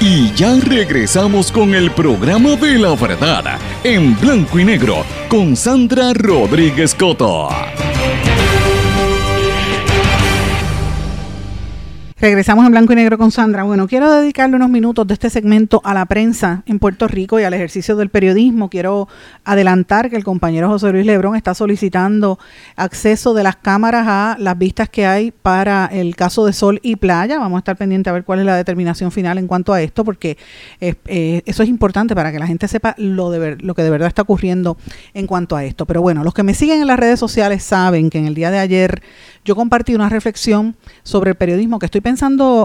[0.00, 6.12] Y ya regresamos con el programa de la verdad, en blanco y negro, con Sandra
[6.14, 7.48] Rodríguez Coto.
[12.24, 13.64] Regresamos en blanco y negro con Sandra.
[13.64, 17.42] Bueno, quiero dedicarle unos minutos de este segmento a la prensa en Puerto Rico y
[17.42, 18.70] al ejercicio del periodismo.
[18.70, 19.08] Quiero
[19.44, 22.38] adelantar que el compañero José Luis Lebrón está solicitando
[22.76, 26.96] acceso de las cámaras a las vistas que hay para el caso de Sol y
[26.96, 27.38] Playa.
[27.38, 30.02] Vamos a estar pendientes a ver cuál es la determinación final en cuanto a esto,
[30.02, 30.38] porque
[30.80, 34.08] eh, eso es importante para que la gente sepa lo, de lo que de verdad
[34.08, 34.78] está ocurriendo
[35.12, 35.84] en cuanto a esto.
[35.84, 38.50] Pero bueno, los que me siguen en las redes sociales saben que en el día
[38.50, 39.02] de ayer
[39.44, 42.13] yo compartí una reflexión sobre el periodismo que estoy pensando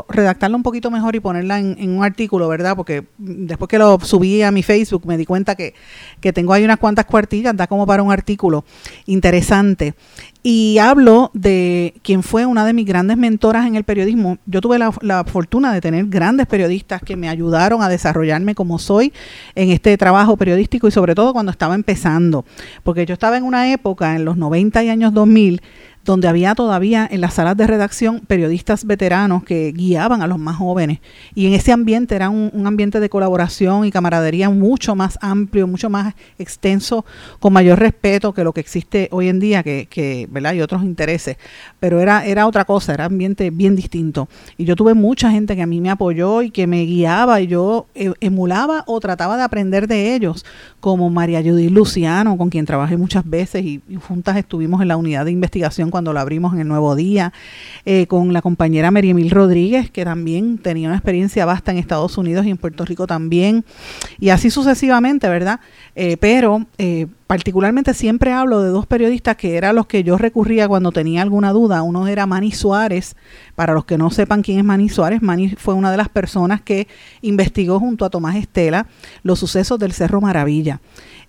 [0.10, 2.76] redactarla un poquito mejor y ponerla en, un artículo, ¿verdad?
[2.76, 5.74] Porque después que lo subí a mi Facebook me di cuenta que,
[6.22, 8.66] que tengo ahí unas cuantas cuartillas, da como para un artículo
[9.06, 9.94] interesante.
[10.42, 14.38] Y hablo de quien fue una de mis grandes mentoras en el periodismo.
[14.46, 18.80] Yo tuve la, la, fortuna de tener grandes periodistas que me ayudaron a desarrollarme como
[18.80, 19.12] soy
[19.56, 22.46] en este trabajo periodístico y sobre todo cuando estaba empezando.
[22.84, 25.62] Porque yo estaba en una época, en los 90 y años 2000,
[26.10, 30.56] donde había todavía en las salas de redacción periodistas veteranos que guiaban a los más
[30.56, 31.02] jóvenes.
[31.36, 35.92] Y en ese ambiente era un, ambiente de colaboración y camaradería mucho más amplio, mucho
[35.92, 37.06] más extenso,
[37.40, 40.54] con mayor respeto que lo que existe hoy en día, que, ¿verdad?
[40.54, 41.38] hay otros intereses.
[41.80, 44.30] Pero era, era otra cosa, era ambiente bien distinto.
[44.58, 47.46] Y yo tuve mucha gente que a mí me apoyó y que me guiaba y
[47.46, 50.44] yo e, emulaba o trataba de aprender de ellos,
[50.80, 54.98] como María Judith Luciano, con quien trabajé muchas veces y, y juntas estuvimos en la
[54.98, 57.34] unidad de investigación cuando lo abrimos en el Nuevo Día,
[57.86, 62.46] eh, con la compañera Miriamil Rodríguez, que también tenía una experiencia vasta en Estados Unidos
[62.46, 63.66] y en Puerto Rico también,
[64.20, 65.60] y así sucesivamente, ¿verdad?
[65.96, 70.68] Eh, pero eh, particularmente siempre hablo de dos periodistas que eran los que yo recurría
[70.68, 71.82] cuando tenía alguna duda.
[71.82, 73.16] Uno era Manny Suárez,
[73.56, 76.62] para los que no sepan quién es Manny Suárez, Manny fue una de las personas
[76.62, 76.88] que
[77.22, 78.88] investigó junto a Tomás Estela
[79.24, 80.80] los sucesos del Cerro Maravilla.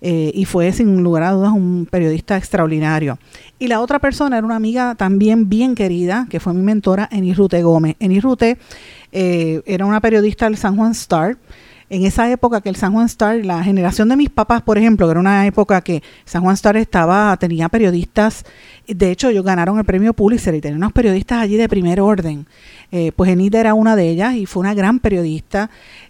[0.03, 3.19] Eh, y fue sin lugar a dudas un periodista extraordinario.
[3.59, 7.33] Y la otra persona era una amiga también bien querida, que fue mi mentora, Eni
[7.33, 7.95] Rute Gómez.
[7.99, 8.57] Eni Rute
[9.11, 11.37] eh, era una periodista del San Juan Star.
[11.91, 15.05] En esa época que el San Juan Star, la generación de mis papás, por ejemplo,
[15.05, 18.45] que era una época que San Juan Star estaba, tenía periodistas,
[18.87, 22.47] de hecho ellos ganaron el premio Pulitzer y tenían unos periodistas allí de primer orden.
[22.93, 25.69] Eh, pues Enid era una de ellas y fue una gran periodista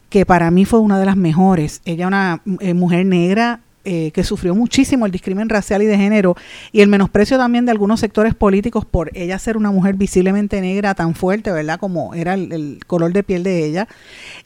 [0.10, 1.82] que para mí fue una de las mejores.
[1.84, 6.36] Ella una mujer negra eh, que sufrió muchísimo el discrimen racial y de género
[6.72, 10.94] y el menosprecio también de algunos sectores políticos por ella ser una mujer visiblemente negra
[10.94, 11.80] tan fuerte, ¿verdad?
[11.80, 13.88] Como era el, color de piel de ella.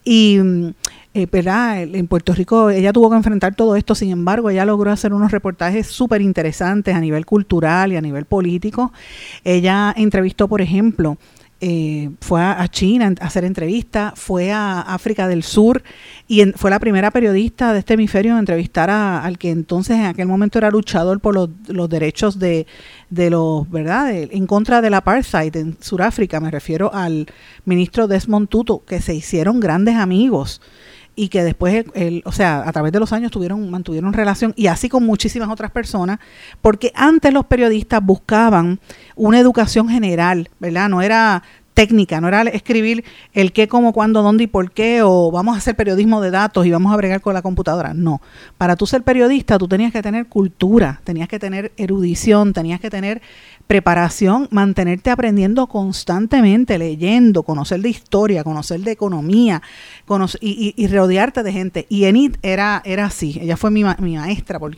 [0.04, 0.74] Y, mm,
[1.16, 1.82] eh, ¿verdad?
[1.82, 5.32] En Puerto Rico ella tuvo que enfrentar todo esto, sin embargo, ella logró hacer unos
[5.32, 8.94] reportajes súper interesantes a nivel cultural y a nivel político.
[9.44, 11.18] Ella entrevistó, por ejemplo,
[11.62, 15.84] eh, fue a, China a hacer entrevistas, fue a África del Sur
[16.28, 20.28] y fue la primera periodista de este hemisferio en entrevistar al que entonces en aquel
[20.28, 22.68] momento era luchador por los, derechos de,
[23.10, 24.12] los, ¿verdad?
[24.14, 27.28] en contra del apartheid en Sudáfrica, me refiero al
[27.64, 30.62] ministro Desmond Tutu, que se hicieron grandes amigos
[31.16, 34.68] y que después, el, o sea, a través de los años tuvieron, mantuvieron relación y
[34.68, 36.20] así con muchísimas otras personas,
[36.62, 38.80] porque antes los periodistas buscaban
[39.16, 40.90] una educación general, ¿verdad?
[40.90, 41.44] No era
[41.76, 45.58] técnica, no era escribir el qué, cómo, cuándo, dónde y por qué, o vamos a
[45.60, 47.94] hacer periodismo de datos y vamos a bregar con la computadora.
[47.94, 48.22] No,
[48.58, 52.90] para tú ser periodista tú tenías que tener cultura, tenías que tener erudición, tenías que
[52.90, 53.22] tener
[53.68, 59.62] preparación, mantenerte aprendiendo constantemente, leyendo, conocer de historia, conocer de economía
[60.40, 61.86] y, rodearte de gente.
[61.90, 64.76] Y Enid era, era así, ella fue mi, mi maestra, por,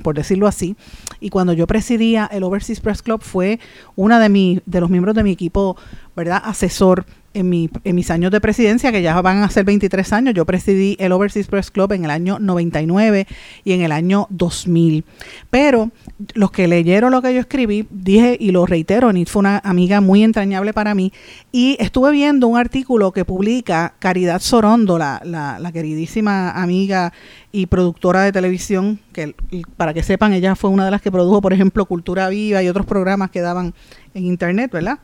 [0.00, 0.76] por, decirlo así.
[1.18, 3.58] Y cuando yo presidía el Overseas Press Club fue
[3.96, 5.76] una de, mi, de los miembros de mi equipo,
[6.14, 6.40] ¿verdad?
[6.44, 10.34] Asesor en, mi, en mis años de presidencia, que ya van a ser 23 años,
[10.34, 13.26] yo presidí el Overseas Press Club en el año 99
[13.64, 15.04] y en el año 2000.
[15.48, 15.90] Pero
[16.34, 20.00] los que leyeron lo que yo escribí, dije y lo reitero, Nit fue una amiga
[20.00, 21.12] muy entrañable para mí,
[21.52, 27.12] y estuve viendo un artículo que publica Caridad Sorondo, la, la, la queridísima amiga
[27.52, 29.34] y productora de televisión, que
[29.76, 32.68] para que sepan, ella fue una de las que produjo, por ejemplo, Cultura Viva y
[32.68, 33.74] otros programas que daban
[34.14, 34.98] en Internet, ¿verdad?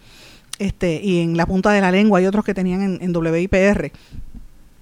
[0.58, 3.92] Este, y en la punta de la lengua y otros que tenían en, WIPR.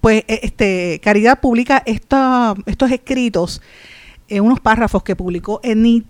[0.01, 3.61] Pues e, este, Caridad publica estos escritos
[4.31, 6.05] unos párrafos que publicó Enid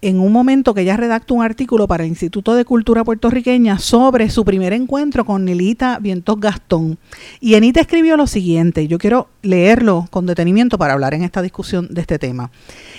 [0.00, 4.30] en un momento que ella redactó un artículo para el Instituto de Cultura Puertorriqueña sobre
[4.30, 6.98] su primer encuentro con Nelita Vientos Gastón.
[7.40, 11.88] Y Enid escribió lo siguiente, yo quiero leerlo con detenimiento para hablar en esta discusión
[11.90, 12.50] de este tema.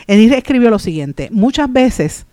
[0.07, 2.25] Enid escribió lo siguiente, muchas veces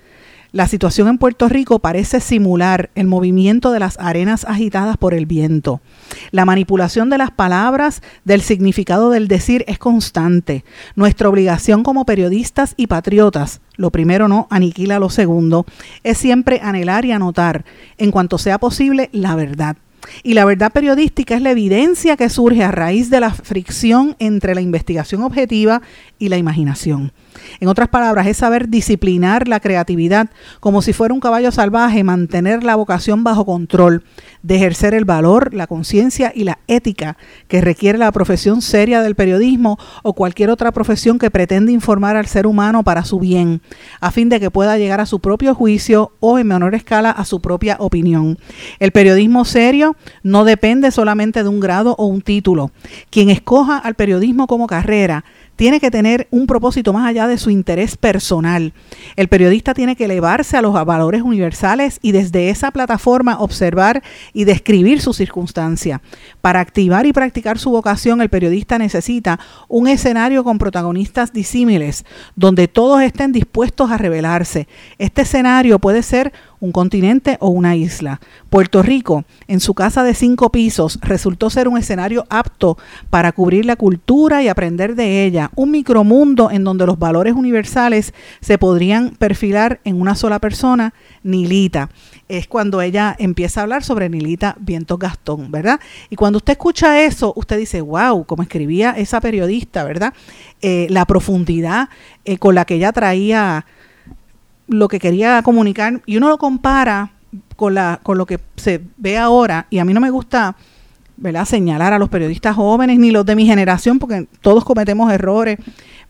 [0.52, 5.26] la situación en Puerto Rico parece simular el movimiento de las arenas agitadas por el
[5.26, 5.80] viento.
[6.30, 10.64] La manipulación de las palabras, del significado del decir es constante.
[10.94, 15.66] Nuestra obligación como periodistas y patriotas, lo primero no aniquila lo segundo,
[16.04, 17.64] es siempre anhelar y anotar,
[17.98, 19.76] en cuanto sea posible, la verdad.
[20.22, 24.54] Y la verdad periodística es la evidencia que surge a raíz de la fricción entre
[24.54, 25.82] la investigación objetiva
[26.18, 27.12] y la imaginación.
[27.60, 30.28] En otras palabras, es saber disciplinar la creatividad
[30.60, 34.04] como si fuera un caballo salvaje, mantener la vocación bajo control,
[34.42, 37.16] de ejercer el valor, la conciencia y la ética
[37.48, 42.26] que requiere la profesión seria del periodismo o cualquier otra profesión que pretende informar al
[42.26, 43.60] ser humano para su bien,
[44.00, 47.24] a fin de que pueda llegar a su propio juicio o en menor escala a
[47.24, 48.38] su propia opinión.
[48.78, 52.70] El periodismo serio no depende solamente de un grado o un título.
[53.10, 55.24] Quien escoja al periodismo como carrera
[55.56, 58.72] tiene que tener un propósito más allá de su interés personal.
[59.16, 64.44] El periodista tiene que elevarse a los valores universales y desde esa plataforma observar y
[64.44, 66.02] describir su circunstancia.
[66.40, 72.04] Para activar y practicar su vocación, el periodista necesita un escenario con protagonistas disímiles,
[72.36, 74.68] donde todos estén dispuestos a revelarse.
[74.98, 78.20] Este escenario puede ser un continente o una isla.
[78.50, 82.78] Puerto Rico, en su casa de cinco pisos, resultó ser un escenario apto
[83.10, 88.14] para cubrir la cultura y aprender de ella, un micromundo en donde los valores universales
[88.40, 91.90] se podrían perfilar en una sola persona, Nilita.
[92.28, 95.80] Es cuando ella empieza a hablar sobre Nilita Vientos Gastón, ¿verdad?
[96.10, 100.12] Y cuando usted escucha eso, usted dice, wow, como escribía esa periodista, ¿verdad?
[100.62, 101.88] Eh, la profundidad
[102.24, 103.66] eh, con la que ella traía
[104.68, 107.12] lo que quería comunicar y uno lo compara
[107.56, 110.56] con, la, con lo que se ve ahora y a mí no me gusta
[111.16, 111.44] ¿verdad?
[111.44, 115.58] señalar a los periodistas jóvenes ni los de mi generación porque todos cometemos errores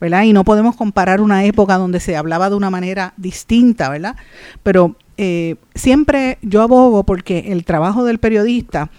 [0.00, 0.22] ¿verdad?
[0.22, 4.16] y no podemos comparar una época donde se hablaba de una manera distinta ¿verdad?
[4.62, 8.90] pero eh, siempre yo abogo porque el trabajo del periodista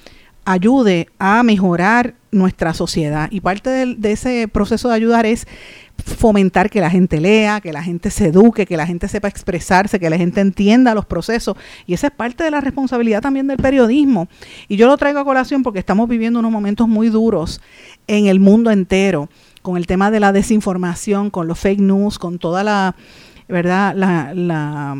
[0.46, 5.46] ayude a mejorar nuestra sociedad y parte de ese proceso de ayudar es
[6.04, 10.00] fomentar que la gente lea, que la gente se eduque, que la gente sepa expresarse,
[10.00, 11.58] que la gente entienda los procesos.
[11.86, 14.28] Y esa es parte de la responsabilidad también del periodismo.
[14.68, 17.62] Y yo lo traigo a colación porque estamos viviendo unos momentos muy duros
[18.08, 19.30] en el mundo entero,
[19.62, 22.96] con el tema de la desinformación, con los fake news, con toda la,
[23.48, 23.94] ¿verdad?
[23.96, 24.96] La,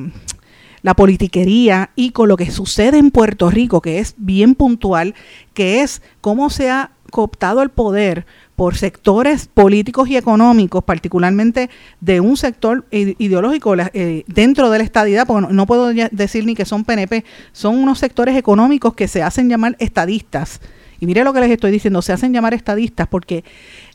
[0.96, 5.16] politiquería y con lo que sucede en Puerto Rico, que es bien puntual,
[5.54, 11.70] que es cómo se ha cooptado el poder por sectores políticos y económicos, particularmente
[12.02, 16.66] de un sector ideológico eh, dentro de la estadidad, porque no, puedo decir ni que
[16.66, 20.60] son PNP, son unos sectores económicos que se hacen llamar estadistas.
[21.00, 23.44] Y mire lo que les estoy diciendo, se hacen llamar estadistas porque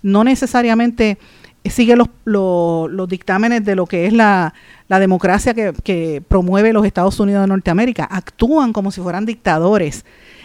[0.02, 1.18] no necesariamente
[1.64, 4.54] siguen los, los, dictámenes de lo que es la,
[4.88, 10.04] democracia que, que promueve los Estados Unidos de Norteamérica, actúan como si fueran dictadores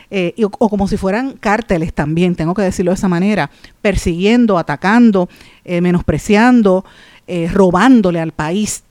[0.09, 3.49] eh, o, como si fueran cárteles también, tengo que decirlo de esa manera,
[3.81, 5.27] persiguiendo, atacando,
[5.65, 6.85] eh, menospreciando,
[7.27, 8.83] eh, robándole al país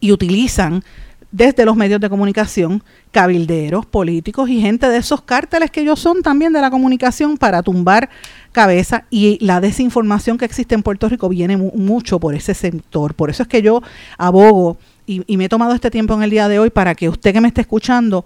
[0.00, 0.82] y utilizan
[1.30, 6.22] desde los medios de comunicación cabilderos, políticos y gente de esos cárteles que ellos son
[6.22, 8.08] también de la comunicación para tumbar
[8.52, 13.14] cabeza y la desinformación que existe en Puerto Rico viene mucho por ese sector.
[13.14, 13.82] Por eso es que yo
[14.18, 17.08] abogo y, y me he tomado este tiempo en el día de hoy para que
[17.08, 18.24] usted que me esté escuchando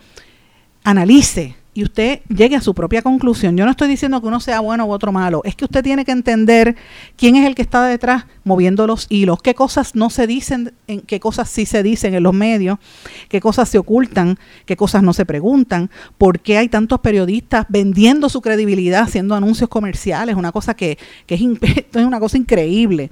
[0.82, 3.54] analice y usted llegue a su propia conclusión.
[3.54, 6.06] Yo no estoy diciendo que uno sea bueno u otro malo, es que usted tiene
[6.06, 6.74] que entender
[7.16, 11.02] quién es el que está detrás moviendo los hilos, qué cosas no se dicen, en
[11.02, 12.78] qué cosas sí se dicen en los medios,
[13.28, 18.30] qué cosas se ocultan, qué cosas no se preguntan, por qué hay tantos periodistas vendiendo
[18.30, 21.42] su credibilidad haciendo anuncios comerciales, una cosa que, que es,
[21.92, 23.10] es una cosa increíble.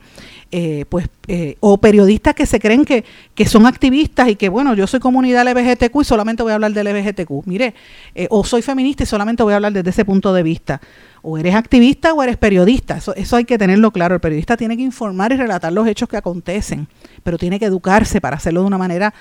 [0.57, 4.73] Eh, pues, eh, o periodistas que se creen que, que, son activistas y que, bueno,
[4.75, 7.45] yo soy comunidad LGBTQ y solamente voy a hablar del LGBTQ.
[7.47, 7.75] Mire,
[8.15, 10.81] eh, o soy feminista y solamente voy a hablar desde ese punto de vista.
[11.23, 12.99] O eres activista o eres periodista.
[12.99, 14.15] Eso, eso hay que tenerlo claro.
[14.15, 16.87] El periodista tiene que informar y relatar los hechos que acontecen,
[17.25, 19.13] pero tiene que educarse para hacerlo de una manera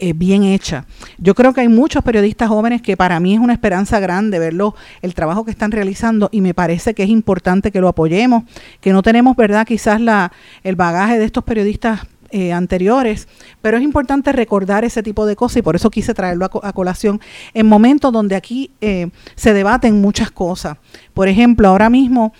[0.00, 0.86] eh, bien hecha.
[1.18, 4.74] Yo creo que hay muchos periodistas jóvenes que para mí es una esperanza grande verlo,
[5.02, 8.44] el trabajo que están realizando y me parece que es importante que lo apoyemos,
[8.80, 9.66] que no tenemos, ¿verdad?
[9.66, 10.32] Quizás la,
[10.64, 13.28] el bagaje de estos periodistas eh, anteriores,
[13.60, 17.20] pero es importante recordar ese tipo de cosas y por eso quise traerlo a, colación
[17.52, 20.78] en momentos donde aquí eh, se debaten muchas cosas.
[21.12, 22.32] Por ejemplo, ahora mismo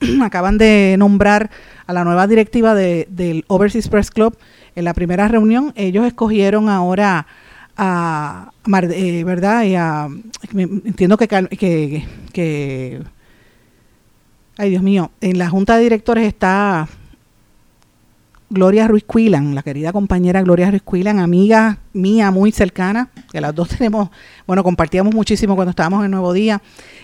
[0.22, 1.50] acaban de nombrar
[1.86, 4.36] a la nueva directiva del Overseas Press Club
[4.74, 7.26] en la primera reunión ellos escogieron ahora
[7.76, 8.52] a,
[8.90, 9.62] eh, ¿verdad?
[9.62, 10.08] Y a,
[10.52, 11.26] entiendo que,
[12.32, 13.02] que,
[14.56, 16.88] ay Dios mío, en la junta de directores está
[18.50, 23.54] Gloria Ruiz Quilan, la querida compañera Gloria Ruiz Quilan, amiga mía muy cercana, que las
[23.54, 24.08] dos tenemos,
[24.46, 26.62] bueno, compartíamos muchísimo cuando estábamos en Nuevo Día,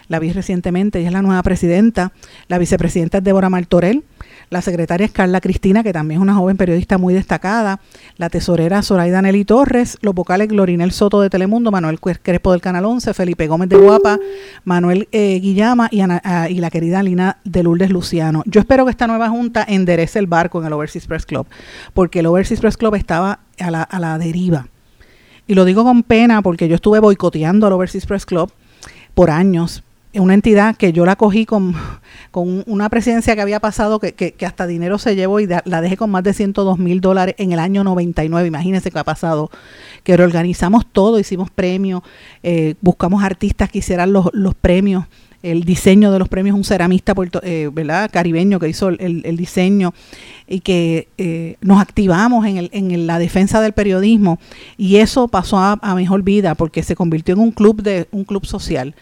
[0.08, 2.12] la vi recientemente, ella es la nueva presidenta,
[2.48, 4.04] la vicepresidenta es Débora Martorell,
[4.50, 7.80] la secretaria es Carla Cristina, que también es una joven periodista muy destacada,
[8.16, 12.84] la tesorera Zoraida Nelly Torres, los vocales Glorinel Soto de Telemundo, Manuel Crespo del Canal
[12.84, 14.18] 11, Felipe Gómez de Guapa,
[14.64, 18.42] Manuel eh, Guillama y, ah, y la querida Lina de Lourdes Luciano.
[18.46, 21.46] Yo espero que esta nueva junta enderece el barco en el Overseas Press Club,
[21.92, 24.68] porque el Overseas Press Club estaba a la, a la deriva.
[25.46, 28.50] Y lo digo con pena porque yo estuve boicoteando al Overseas Press Club
[29.14, 29.82] por años
[30.14, 31.74] una entidad que yo la cogí con,
[32.30, 35.96] con una presidencia que había pasado, que, que, hasta dinero se llevó y la dejé
[35.96, 38.46] con más de 102 mil dólares en el año 99.
[38.46, 39.50] Imagínense qué ha pasado.
[40.02, 42.02] Que reorganizamos todo, hicimos premios,
[42.42, 45.04] eh, buscamos artistas que hicieran los, los premios
[45.44, 48.10] el diseño de los premios, un ceramista puerto, eh, ¿verdad?
[48.10, 49.92] caribeño que hizo el, el diseño
[50.48, 54.38] y que eh, nos activamos en, el, en, la defensa del periodismo
[54.78, 58.24] y eso pasó a, a, mejor vida porque se convirtió en un club de un
[58.24, 58.94] club social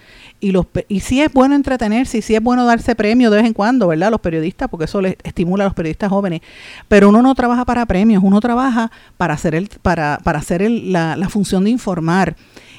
[0.43, 3.47] y los y sí es bueno entretenerse y sí es bueno darse premios de vez
[3.47, 4.11] en cuando, ¿verdad?
[4.11, 6.41] Los periodistas, porque eso les estimula a los periodistas jóvenes.
[6.89, 11.17] Pero uno no trabaja para premios, uno trabaja para hacer el, para, para hacer la,
[11.17, 12.35] la función de informar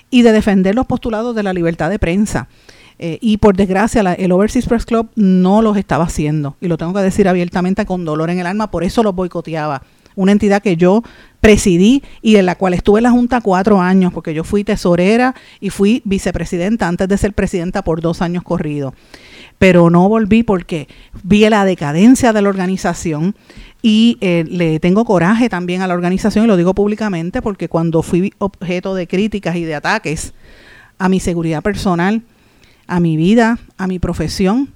[0.09, 2.49] y de defender los postulados de la libertad de prensa.
[2.99, 6.57] Eh, y por desgracia, el Overseas Press Club no los estaba haciendo.
[6.59, 9.84] Y lo tengo que decir abiertamente con dolor en el alma, por eso los boicoteaba.
[10.16, 11.01] Una entidad que yo
[11.44, 15.36] presidí y en la cual estuve en la Junta cuatro años, porque yo fui tesorera
[15.60, 18.94] y fui vicepresidenta antes de ser presidenta por dos años corridos.
[19.60, 20.88] Pero no volví porque
[21.22, 23.36] vi la decadencia de la organización
[23.82, 28.04] y eh, le tengo coraje también a la organización y lo digo públicamente porque cuando
[28.04, 30.34] fui objeto de críticas y de ataques
[30.98, 32.22] a mi seguridad personal,
[32.88, 34.70] a mi vida, a mi profesión,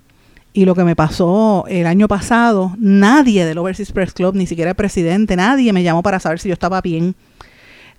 [0.58, 4.72] y lo que me pasó el año pasado, nadie del Overseas Press Club, ni siquiera
[4.72, 7.14] el presidente, nadie me llamó para saber si yo estaba bien.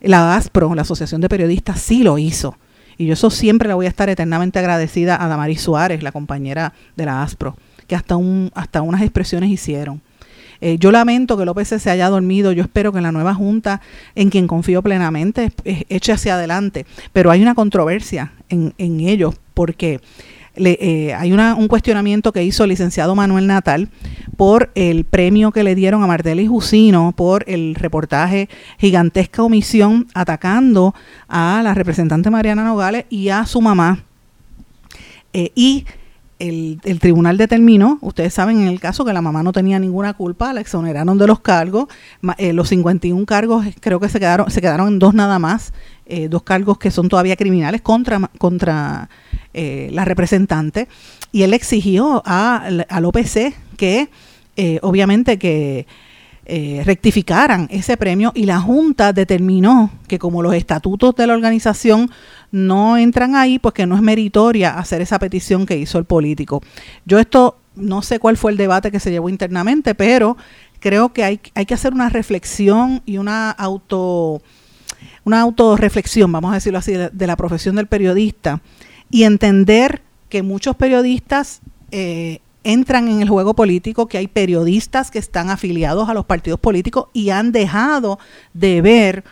[0.01, 2.57] La ASPRO, la Asociación de Periodistas, sí lo hizo.
[2.97, 6.73] Y yo eso siempre le voy a estar eternamente agradecida a Damaris Suárez, la compañera
[6.97, 7.57] de la ASPRO,
[7.87, 10.01] que hasta, un, hasta unas expresiones hicieron.
[10.61, 12.51] Eh, yo lamento que López se haya dormido.
[12.51, 13.81] Yo espero que la nueva Junta,
[14.17, 16.87] en quien confío plenamente, eche hacia adelante.
[17.13, 20.01] Pero hay una controversia en, en ellos porque
[20.59, 23.89] eh, hay un cuestionamiento que hizo el licenciado Manuel Natal
[24.37, 28.49] por el premio que le dieron a Martel y Jusino por el reportaje
[28.79, 30.95] Gigantesca Omisión atacando
[31.29, 34.05] a la representante Mariana Nogales y a su mamá.
[35.33, 35.85] Eh, y
[36.39, 40.53] el, tribunal determinó, ustedes saben en el caso que la mamá no tenía ninguna culpa,
[40.53, 41.89] la exoneraron de los cargos,
[42.39, 45.73] eh, los 51 cargos creo que se quedaron, se quedaron en dos nada más,
[46.31, 49.11] dos cargos que son todavía criminales contra, contra
[49.53, 50.89] eh, la representante,
[51.33, 52.57] y él exigió a,
[52.89, 54.09] al OPC que
[54.61, 55.87] eh, obviamente que
[56.51, 62.11] eh, rectificaran ese premio y la Junta determinó que como los estatutos de la organización
[62.51, 66.63] no entran ahí, pues que no es meritoria hacer esa petición que hizo el político.
[67.05, 70.39] Yo esto no sé cuál fue el debate que se llevó internamente, pero
[70.81, 74.41] creo que hay, hay que hacer una reflexión y una auto
[75.25, 78.63] una autorreflexión, vamos a decirlo así, de la profesión del periodista
[79.11, 85.19] y entender que muchos periodistas eh, entran en el juego político, que hay periodistas que
[85.19, 88.19] están afiliados a los partidos políticos y han dejado
[88.53, 89.25] de ver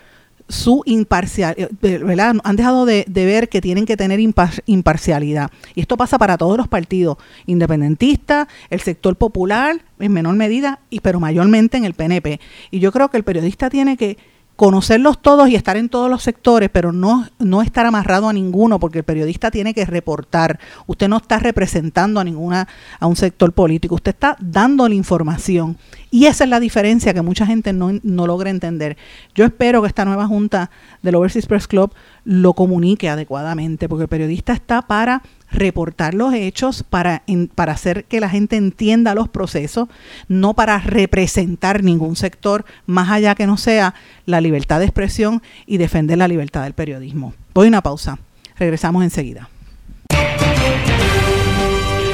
[0.49, 2.39] su imparcialidad, eh.
[2.45, 5.51] Han dejado de, ver que tienen que tener imparcialidad.
[5.74, 11.01] Y esto pasa para todos los partidos, independentistas, el sector popular, en menor medida, y
[11.01, 12.41] pero mayormente en el PNP.
[12.70, 14.16] Y yo creo que el periodista tiene que
[14.57, 18.80] conocerlos todos y estar en todos los sectores, pero no, no estar amarrado a ninguno,
[18.80, 20.59] porque el periodista tiene que reportar.
[20.86, 22.66] Usted no está representando a ninguna,
[22.98, 25.76] a un sector político, usted está dando la información.
[26.11, 28.96] Y esa es la diferencia que mucha gente no, no logra entender.
[29.34, 30.70] Yo espero que esta nueva junta
[31.02, 31.92] del Overseas Press Club
[32.24, 35.22] lo comunique adecuadamente, porque el periodista está para
[35.57, 37.22] reportar los hechos, para,
[37.54, 39.88] para hacer que la gente entienda los procesos,
[40.28, 43.94] no para representar ningún sector, más allá que no sea
[44.24, 47.34] la libertad de expresión y defender la libertad del periodismo.
[47.54, 48.18] Voy a una pausa.
[48.59, 49.48] Regresamos enseguida.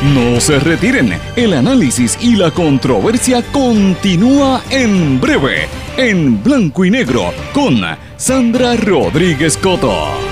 [0.03, 7.33] No se retiren, el análisis y la controversia continúa en breve, en blanco y negro,
[7.53, 7.81] con
[8.17, 10.32] Sandra Rodríguez Coto.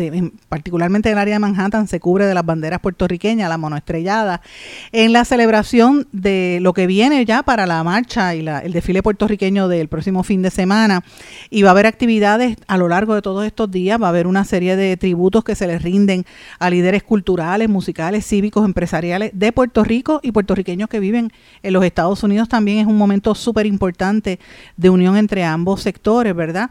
[0.49, 4.43] particularmente el área de Manhattan, se cubre de las banderas puertorriqueñas, la monoestrellada,
[4.93, 9.66] en la celebración de lo que viene ya para la marcha y el desfile puertorriqueño
[9.66, 11.03] del próximo fin de semana.
[11.51, 14.29] Y va a haber actividades a lo largo de todos estos días, va a haber
[14.29, 16.24] una serie de tributos que se les rinden
[16.61, 21.33] a líderes culturales, musicales, cívicos, empresariales de Puerto Rico y puertorriqueños que viven
[21.64, 24.38] en los Estados Unidos también es un momento súper importante
[24.76, 26.70] de unión entre ambos sectores, ¿verdad?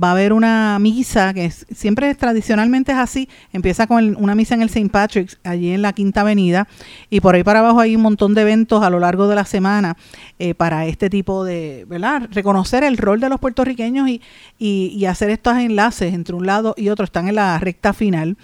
[0.00, 4.62] Va a haber una misa que siempre tradicionalmente es así, empieza con una misa en
[4.62, 4.90] el St.
[4.90, 6.68] Patrick's, allí en la Quinta Avenida,
[7.08, 9.46] y por ahí para abajo hay un montón de eventos a lo largo de la
[9.46, 9.96] semana
[10.38, 12.28] eh, para este tipo de, ¿verdad?
[12.30, 14.20] Reconocer el rol de los puertorriqueños y,
[14.58, 18.36] y hacer estos enlaces entre un lado y otro, están en la recta final.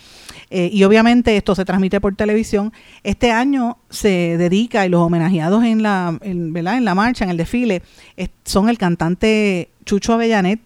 [0.50, 2.72] Eh, y obviamente esto se transmite por televisión.
[3.02, 7.36] Este año se dedica y los homenajeados en la, en, en la marcha, en el
[7.36, 7.82] desfile,
[8.44, 10.60] son el cantante Chucho Avellanet,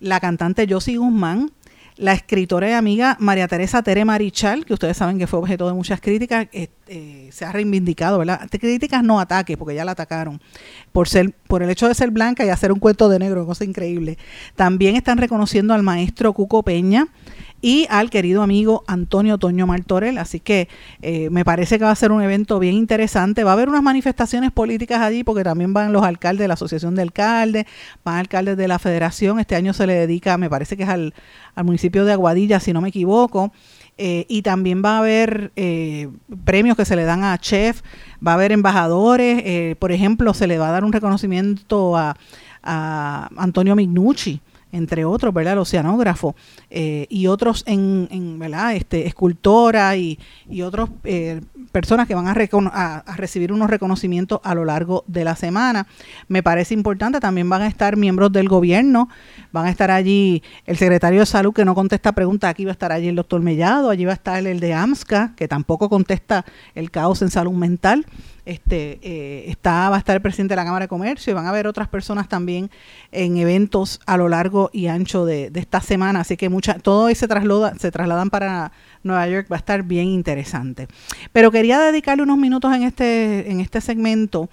[0.00, 1.50] la cantante Josie Guzmán,
[1.96, 5.74] la escritora y amiga María Teresa Tere Marichal, que ustedes saben que fue objeto de
[5.74, 8.48] muchas críticas, eh, se ha reivindicado, ¿verdad?
[8.50, 10.40] Críticas no ataques, porque ya la atacaron,
[10.92, 13.64] por ser, por el hecho de ser blanca y hacer un cuento de negro, cosa
[13.64, 14.18] increíble.
[14.56, 17.06] También están reconociendo al maestro Cuco Peña,
[17.64, 20.18] y al querido amigo Antonio Toño Martorell.
[20.18, 20.68] Así que
[21.00, 23.42] eh, me parece que va a ser un evento bien interesante.
[23.42, 26.94] Va a haber unas manifestaciones políticas allí porque también van los alcaldes de la Asociación
[26.94, 27.64] de Alcaldes,
[28.04, 29.40] van alcaldes de la Federación.
[29.40, 31.14] Este año se le dedica, me parece que es al,
[31.56, 33.50] municipio de Aguadilla, si no me equivoco.
[33.96, 36.10] Eh, y también va a haber eh,
[36.44, 37.80] premios que se le dan a chef,
[38.26, 42.14] va a haber embajadores, por ejemplo, se le va a dar un reconocimiento a,
[42.62, 44.42] a Antonio Mignucci,
[44.74, 45.54] entre otros, ¿verdad?
[45.54, 46.34] El oceanógrafo
[46.68, 48.74] eh, y otros en, en, ¿verdad?
[48.74, 50.18] Este, escultora y,
[50.50, 55.24] y otros eh, personas que van a, a, recibir unos reconocimientos a lo largo de
[55.24, 55.86] la semana.
[56.26, 59.08] Me parece importante, también van a estar miembros del gobierno,
[59.52, 62.72] van a estar allí el secretario de salud que no contesta preguntas, aquí va a
[62.72, 66.44] estar allí el doctor Mellado, allí va a estar el de AMSCA, que tampoco contesta
[66.74, 68.06] el caos en salud mental
[68.44, 71.46] este eh, está va a estar el presidente de la Cámara de Comercio y van
[71.46, 72.70] a haber otras personas también
[73.12, 76.20] en eventos a lo largo y ancho de, esta semana.
[76.20, 78.72] Así que mucha todo se traslada se trasladan para
[79.02, 80.88] Nueva York va a estar bien interesante.
[81.32, 84.48] Pero quería dedicarle unos minutos en este en este segmento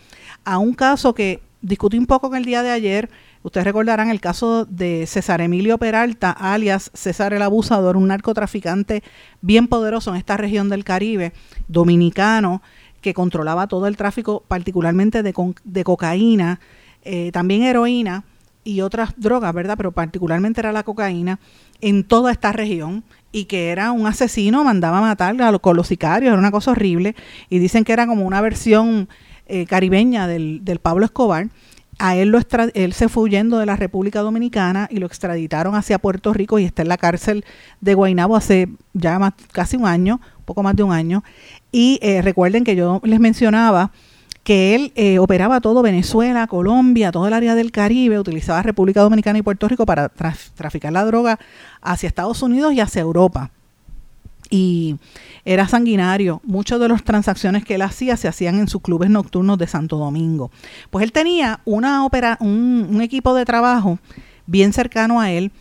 [0.46, 3.10] a un caso que discutí un poco en el día de ayer.
[3.44, 9.04] Ustedes recordarán el caso de César Emilio Peralta, alias César el Abusador, un narcotraficante
[9.42, 11.34] bien poderoso en esta región del Caribe,
[11.68, 12.62] dominicano,
[13.02, 15.34] que controlaba todo el tráfico, particularmente de,
[15.64, 16.60] de cocaína,
[17.04, 18.24] eh, también heroína
[18.64, 19.76] y otras drogas, ¿verdad?
[19.76, 21.40] Pero particularmente era la cocaína
[21.82, 26.32] en toda esta región y que era un asesino, mandaba a matar con los sicarios,
[26.32, 27.16] era una cosa horrible
[27.50, 29.10] y dicen que era como una versión
[29.48, 31.48] eh, caribeña del, del, Pablo Escobar.
[32.00, 32.40] A él, lo
[32.74, 36.66] él se fue huyendo de la República Dominicana y lo extraditaron hacia Puerto Rico y
[36.66, 37.46] está en la cárcel
[37.80, 41.24] de Guaynabo hace ya casi un año, poco más de un año.
[41.72, 43.92] Y eh, recuerden que yo les mencionaba
[44.44, 49.40] que él eh, operaba todo Venezuela, Colombia, todo el área del Caribe, utilizaba República Dominicana
[49.40, 51.40] y Puerto Rico para traficar la droga
[51.82, 53.52] hacia Estados Unidos y hacia Europa.
[54.50, 54.98] Y
[55.46, 56.42] era sanguinario.
[56.44, 59.98] Muchas de las transacciones que él hacía se hacían en sus clubes nocturnos de Santo
[59.98, 60.52] Domingo.
[60.90, 64.00] Pues él tenía una opera, un equipo de trabajo
[64.48, 65.52] bien cercano a él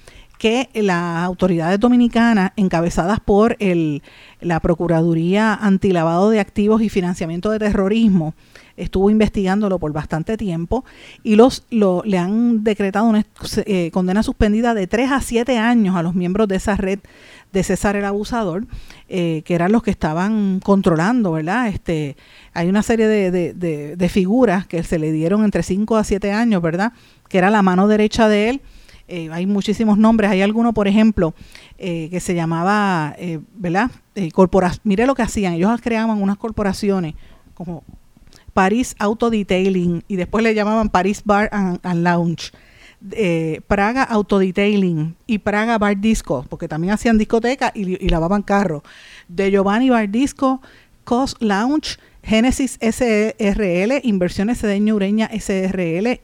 [0.40, 4.02] que las autoridades dominicanas, encabezadas por el,
[4.40, 8.32] la Procuraduría Antilavado de Activos y Financiamiento de Terrorismo,
[8.78, 10.86] estuvo investigándolo por bastante tiempo
[11.22, 13.26] y los lo, le han decretado una
[13.66, 17.00] eh, condena suspendida de 3 a 7 años a los miembros de esa red
[17.52, 18.66] de César el Abusador,
[19.10, 21.68] eh, que eran los que estaban controlando, ¿verdad?
[21.68, 22.16] Este,
[22.54, 26.62] hay una serie de, de, figuras que se le dieron entre 5 a 7 años,
[26.62, 26.94] ¿verdad?
[27.28, 28.62] Que era la mano derecha de él
[29.10, 31.34] eh, hay muchísimos nombres, hay alguno, por ejemplo,
[31.78, 33.90] eh, que se llamaba, eh, ¿verdad?
[34.84, 37.14] mire lo que hacían, ellos creaban unas corporaciones
[37.54, 37.84] como
[38.52, 42.52] Paris Auto Detailing y después le llamaban Paris Bar and, Lounge.
[43.12, 48.82] Eh, Praga Auto Detailing y Praga Bar Disco, porque también hacían discoteca y, lavaban carros.
[49.28, 50.60] De Giovanni Bar Disco,
[51.04, 56.20] Cos Lounge, Genesis SRL, Inversiones Cedeño Ureña SRL,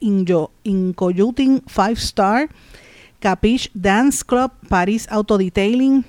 [0.65, 2.51] Incoyuting Five Star,
[3.19, 6.05] Capiche Dance Club, Paris Auto Detailing,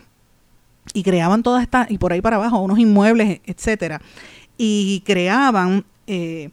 [0.93, 4.01] y creaban todas estas, y por ahí para abajo, unos inmuebles, etcétera,
[4.58, 6.49] y creaban eh,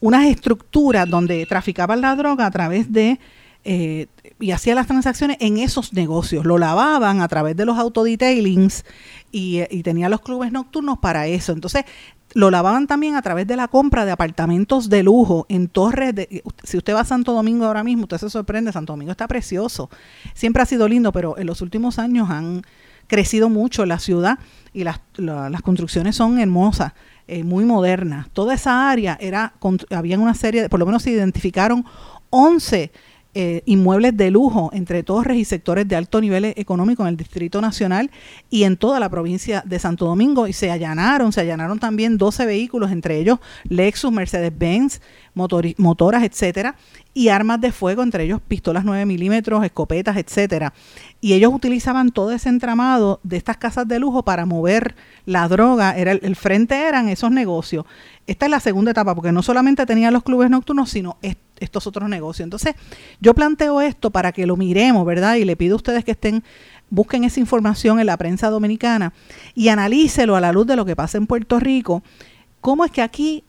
[0.00, 3.18] unas estructuras donde traficaban la droga a través de
[3.64, 4.06] eh,
[4.38, 6.44] y hacían las transacciones en esos negocios.
[6.44, 8.84] Lo lavaban a través de los autodetailings
[9.32, 11.52] y, y tenían los clubes nocturnos para eso.
[11.52, 11.84] Entonces,
[12.36, 16.42] lo lavaban también a través de la compra de apartamentos de lujo en torres de
[16.64, 19.88] si usted va a Santo Domingo ahora mismo usted se sorprende Santo Domingo está precioso
[20.34, 22.60] siempre ha sido lindo pero en los últimos años han
[23.06, 24.38] crecido mucho la ciudad
[24.74, 26.92] y las, las construcciones son hermosas
[27.28, 28.28] eh, muy moderna.
[28.32, 29.54] Toda esa área era,
[29.90, 31.84] había una serie, por lo menos se identificaron
[32.30, 32.92] 11
[33.38, 37.60] eh, inmuebles de lujo entre torres y sectores de alto nivel económico en el Distrito
[37.60, 38.10] Nacional
[38.48, 42.46] y en toda la provincia de Santo Domingo y se allanaron, se allanaron también 12
[42.46, 45.02] vehículos, entre ellos Lexus, Mercedes-Benz,
[45.34, 46.76] motoras, etcétera,
[47.12, 50.72] y armas de fuego, entre ellos pistolas 9 milímetros, escopetas, etcétera.
[51.20, 54.94] Y ellos utilizaban todo ese entramado de estas casas de lujo para mover
[55.26, 55.94] la droga.
[55.94, 57.84] Era el, frente eran esos negocios.
[58.26, 61.18] Esta es la segunda etapa, porque no solamente tenían los clubes nocturnos, sino
[61.60, 62.44] estos otros negocios.
[62.44, 62.74] Entonces,
[63.20, 65.36] yo planteo esto para que lo miremos, ¿verdad?
[65.36, 66.44] Y le pido a ustedes que estén
[66.88, 69.12] busquen esa información en la prensa dominicana
[69.54, 72.02] y analícelo a la luz de lo que pasa en Puerto Rico.
[72.60, 73.42] ¿Cómo es que aquí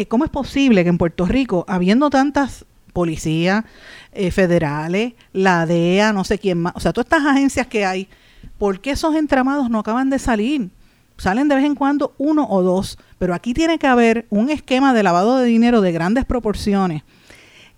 [0.00, 3.64] eh, ¿cómo es posible que en Puerto Rico, habiendo tantas policías
[4.12, 8.08] eh, federales, la DEA, no sé quién más, o sea, todas estas agencias que hay,
[8.56, 10.70] ¿por qué esos entramados no acaban de salir?
[11.18, 14.94] Salen de vez en cuando uno o dos, pero aquí tiene que haber un esquema
[14.94, 17.02] de lavado de dinero de grandes proporciones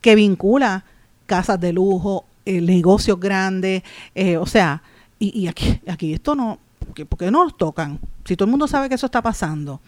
[0.03, 0.85] que vincula
[1.25, 3.83] casas de lujo, eh, negocios grandes,
[4.39, 4.83] o sea,
[5.19, 6.59] y, aquí, aquí esto no,
[7.09, 7.99] ¿por qué no los tocan?
[8.25, 9.81] Si todo el mundo sabe que eso está pasando,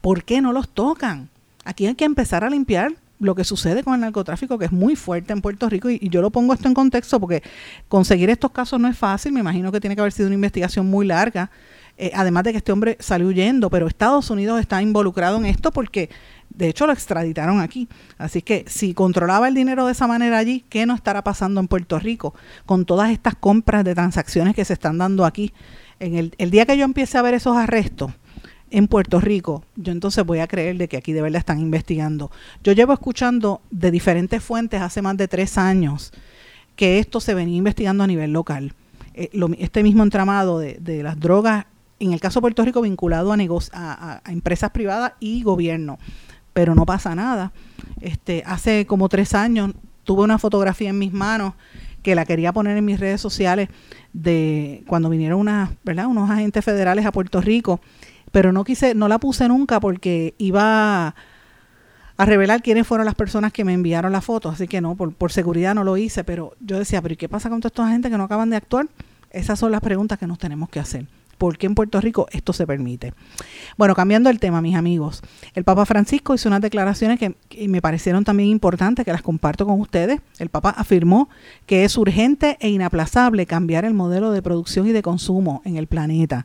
[0.00, 1.28] ¿por qué no los tocan?
[1.64, 4.96] Aquí hay que empezar a limpiar lo que sucede con el narcotráfico, que es muy
[4.96, 7.42] fuerte en Puerto Rico, y, yo lo pongo esto en contexto porque
[7.88, 10.88] conseguir estos casos no es fácil, me imagino que tiene que haber sido una investigación
[10.88, 11.50] muy larga,
[11.98, 15.70] eh, además de que este hombre salió huyendo, pero Estados Unidos está involucrado en esto
[15.70, 16.08] porque
[16.50, 17.88] de hecho lo extraditaron aquí.
[18.18, 21.68] Así que si controlaba el dinero de esa manera allí, ¿qué no estará pasando en
[21.68, 22.34] Puerto Rico
[22.66, 25.52] con todas estas compras de transacciones que se están dando aquí?
[25.98, 28.12] En el, día que yo empiece a ver esos arrestos,
[28.70, 32.30] en Puerto Rico, yo entonces voy a creer de que aquí de verdad están investigando.
[32.62, 36.12] Yo llevo escuchando de diferentes fuentes hace más de tres años
[36.76, 38.74] que esto se venía investigando a nivel local.
[39.14, 41.66] Eh, este mismo entramado de, las drogas,
[41.98, 45.98] en el caso de Puerto Rico, vinculado a, a, empresas privadas y gobierno,
[46.60, 47.52] pero no pasa nada.
[48.02, 49.72] Este, hace como tres años
[50.04, 51.54] tuve una fotografía en mis manos
[52.02, 53.70] que la quería poner en mis redes sociales
[54.12, 55.46] de cuando vinieron
[55.84, 56.06] ¿verdad?
[56.06, 57.80] unos agentes federales a Puerto Rico
[58.30, 61.14] pero no quise, no la puse nunca porque iba
[62.18, 65.14] a revelar quiénes fueron las personas que me enviaron la foto, así que no, por,
[65.14, 67.88] por seguridad no lo hice, pero yo decía, pero ¿y qué pasa con toda esta
[67.88, 68.86] gente que no acaban de actuar?
[69.30, 71.06] Esas son las preguntas que nos tenemos que hacer.
[71.40, 73.14] ¿Por qué en Puerto Rico esto se permite?
[73.78, 75.22] Bueno, cambiando el tema, mis amigos,
[75.54, 79.64] el Papa Francisco hizo unas declaraciones que, que, me parecieron también importantes, que las comparto
[79.64, 80.20] con ustedes.
[80.38, 81.30] El Papa afirmó
[81.64, 85.86] que es urgente e inaplazable cambiar el modelo de producción y de consumo en el
[85.86, 86.44] planeta.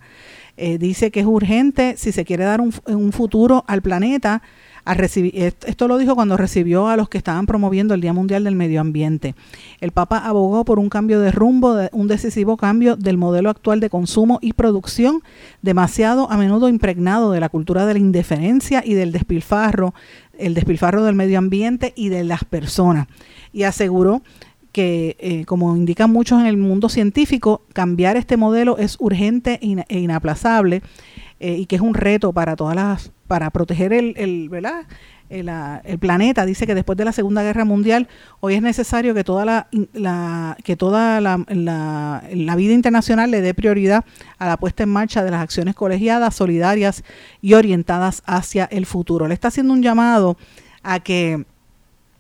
[0.56, 4.44] Eh, dice que es urgente si se quiere dar un, un futuro al planeta.
[4.86, 8.82] Esto lo dijo cuando recibió a los que estaban promoviendo el Día Mundial del Medio
[8.82, 9.34] Ambiente.
[9.82, 13.90] El Papa abogó por un cambio de rumbo, un decisivo cambio del modelo actual de
[13.90, 15.24] consumo y producción,
[15.64, 19.96] demasiado a menudo impregnado de la cultura de la indiferencia y del despilfarro,
[20.38, 23.08] el despilfarro del medio ambiente y de las personas.
[23.52, 24.22] Y aseguró
[24.72, 30.00] que, eh, como indican muchos en el mundo científico, cambiar este modelo es urgente e
[30.00, 30.82] inaplazable
[31.40, 34.86] eh, y que es un reto para todas las, para proteger el, el ¿verdad?
[35.30, 35.50] El,
[35.84, 36.46] el, planeta.
[36.46, 38.08] Dice que después de la Segunda Guerra Mundial,
[38.42, 43.54] hoy es necesario que toda la, la que toda la, la, vida internacional le dé
[43.56, 44.06] prioridad
[44.38, 47.04] a la puesta en marcha de las acciones colegiadas, solidarias
[47.42, 49.28] y orientadas hacia el futuro.
[49.28, 50.38] Le está haciendo un llamado
[50.84, 51.46] a que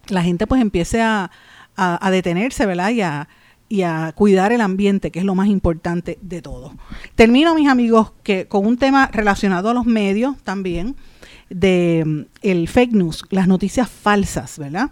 [0.07, 1.29] la gente pues empiece a,
[1.75, 2.89] a, detenerse, ¿verdad?
[2.89, 3.27] Y a,
[3.67, 6.73] y a cuidar el ambiente, que es lo más importante de todo.
[7.15, 10.95] Termino, mis amigos, que con un tema relacionado a los medios también,
[11.49, 14.89] de mm, el fake news, las noticias falsas, ¿verdad?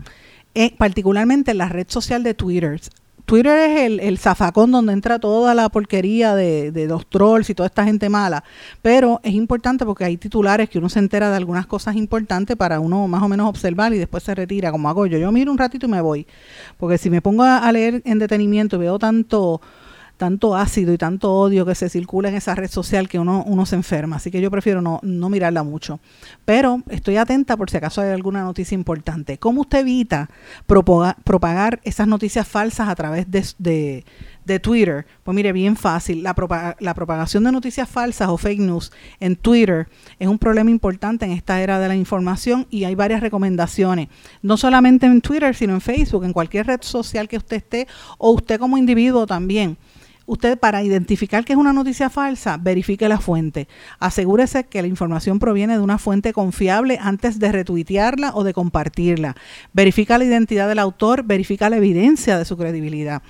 [0.55, 2.79] Eh, particularmente en la red social de Twitter.
[3.25, 7.55] Twitter es el, el, zafacón donde entra toda la porquería de, de, los trolls y
[7.55, 8.43] toda esta gente mala,
[8.81, 12.79] pero es importante porque hay titulares que uno se entera de algunas cosas importantes para
[12.79, 15.17] uno más o menos observar y después se retira, como hago yo.
[15.17, 16.27] Yo miro un ratito y me voy,
[16.77, 19.61] porque si me pongo a leer en detenimiento y veo tanto
[20.23, 23.65] tanto ácido y tanto odio que se circula en esa red social que uno, uno
[23.65, 24.15] se enferma.
[24.15, 25.99] Así que yo prefiero no, no mirarla mucho.
[26.45, 29.37] Pero estoy atenta por si acaso hay alguna noticia importante.
[29.37, 30.29] ¿Cómo usted evita
[30.65, 34.05] propagar, propagar esas noticias falsas a través de, de,
[34.45, 35.05] de Twitter?
[35.23, 36.23] Pues mire, bien fácil.
[36.23, 36.33] La,
[36.79, 41.31] la propagación de noticias falsas o fake news en Twitter es un problema importante en
[41.31, 44.07] esta era de la información y hay varias recomendaciones.
[44.41, 48.31] No solamente en Twitter, sino en Facebook, en cualquier red social que usted esté o
[48.31, 49.77] usted como individuo también
[50.25, 53.67] usted para identificar que es una noticia falsa, verifique la fuente.
[53.99, 59.35] Asegúrese que la información proviene de una fuente confiable antes de retuitearla o de compartirla.
[59.73, 63.21] Verifica la identidad del autor, verifica la evidencia de su credibilidad.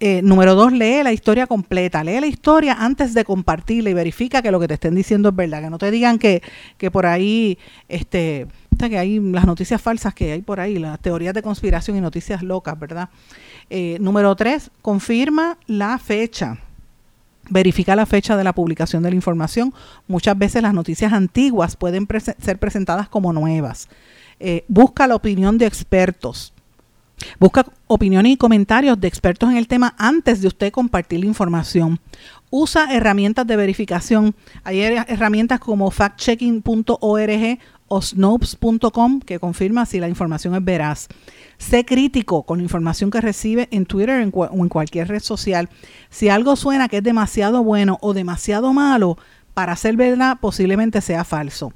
[0.00, 2.02] Eh, número dos, lee la historia completa.
[2.02, 5.36] Lee la historia antes de compartirla y verifica que lo que te estén diciendo es
[5.36, 5.62] verdad.
[5.62, 6.42] Que no te digan que,
[6.76, 7.58] que por ahí,
[7.88, 12.00] este, que hay las noticias falsas que hay por ahí, las teorías de conspiración y
[12.00, 13.08] noticias locas, ¿verdad?
[13.70, 16.58] Eh, número tres, confirma la fecha.
[17.50, 19.74] Verifica la fecha de la publicación de la información.
[20.08, 22.06] Muchas veces las noticias antiguas pueden
[22.38, 23.88] ser presentadas como nuevas.
[24.40, 26.52] Eh, busca la opinión de expertos.
[27.38, 32.00] Busca opiniones y comentarios de expertos en el tema antes de usted compartir la información.
[32.50, 34.34] Usa herramientas de verificación.
[34.62, 37.58] Hay herramientas como factchecking.org
[37.94, 41.08] o snopes.com que confirma si la información es veraz.
[41.58, 45.68] Sé crítico con la información que recibe en Twitter o en cualquier red social.
[46.10, 49.16] Si algo suena que es demasiado bueno o demasiado malo
[49.54, 51.72] para ser verdad, posiblemente sea falso.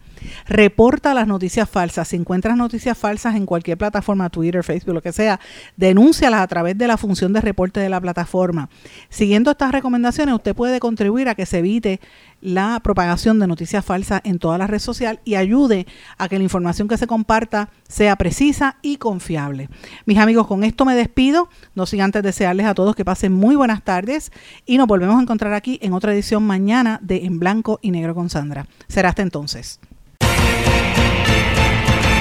[0.49, 2.09] Reporta las noticias falsas.
[2.09, 5.39] Si encuentras noticias falsas en cualquier plataforma, Twitter, Facebook, lo que sea,
[5.77, 8.69] denúncialas a través de la función de reporte de la plataforma.
[9.09, 12.01] Siguiendo estas recomendaciones, usted puede contribuir a que se evite
[12.41, 15.87] la propagación de noticias falsas en toda la red social y ayude
[16.17, 19.69] a que la información que se comparta sea precisa y confiable.
[20.07, 21.49] Mis amigos, con esto me despido.
[21.75, 24.33] No sin antes desearles a todos que pasen muy buenas tardes
[24.67, 28.15] y nos volvemos a encontrar aquí en otra edición mañana de En Blanco y Negro
[28.15, 28.67] con Sandra.
[28.89, 29.81] Será hasta entonces.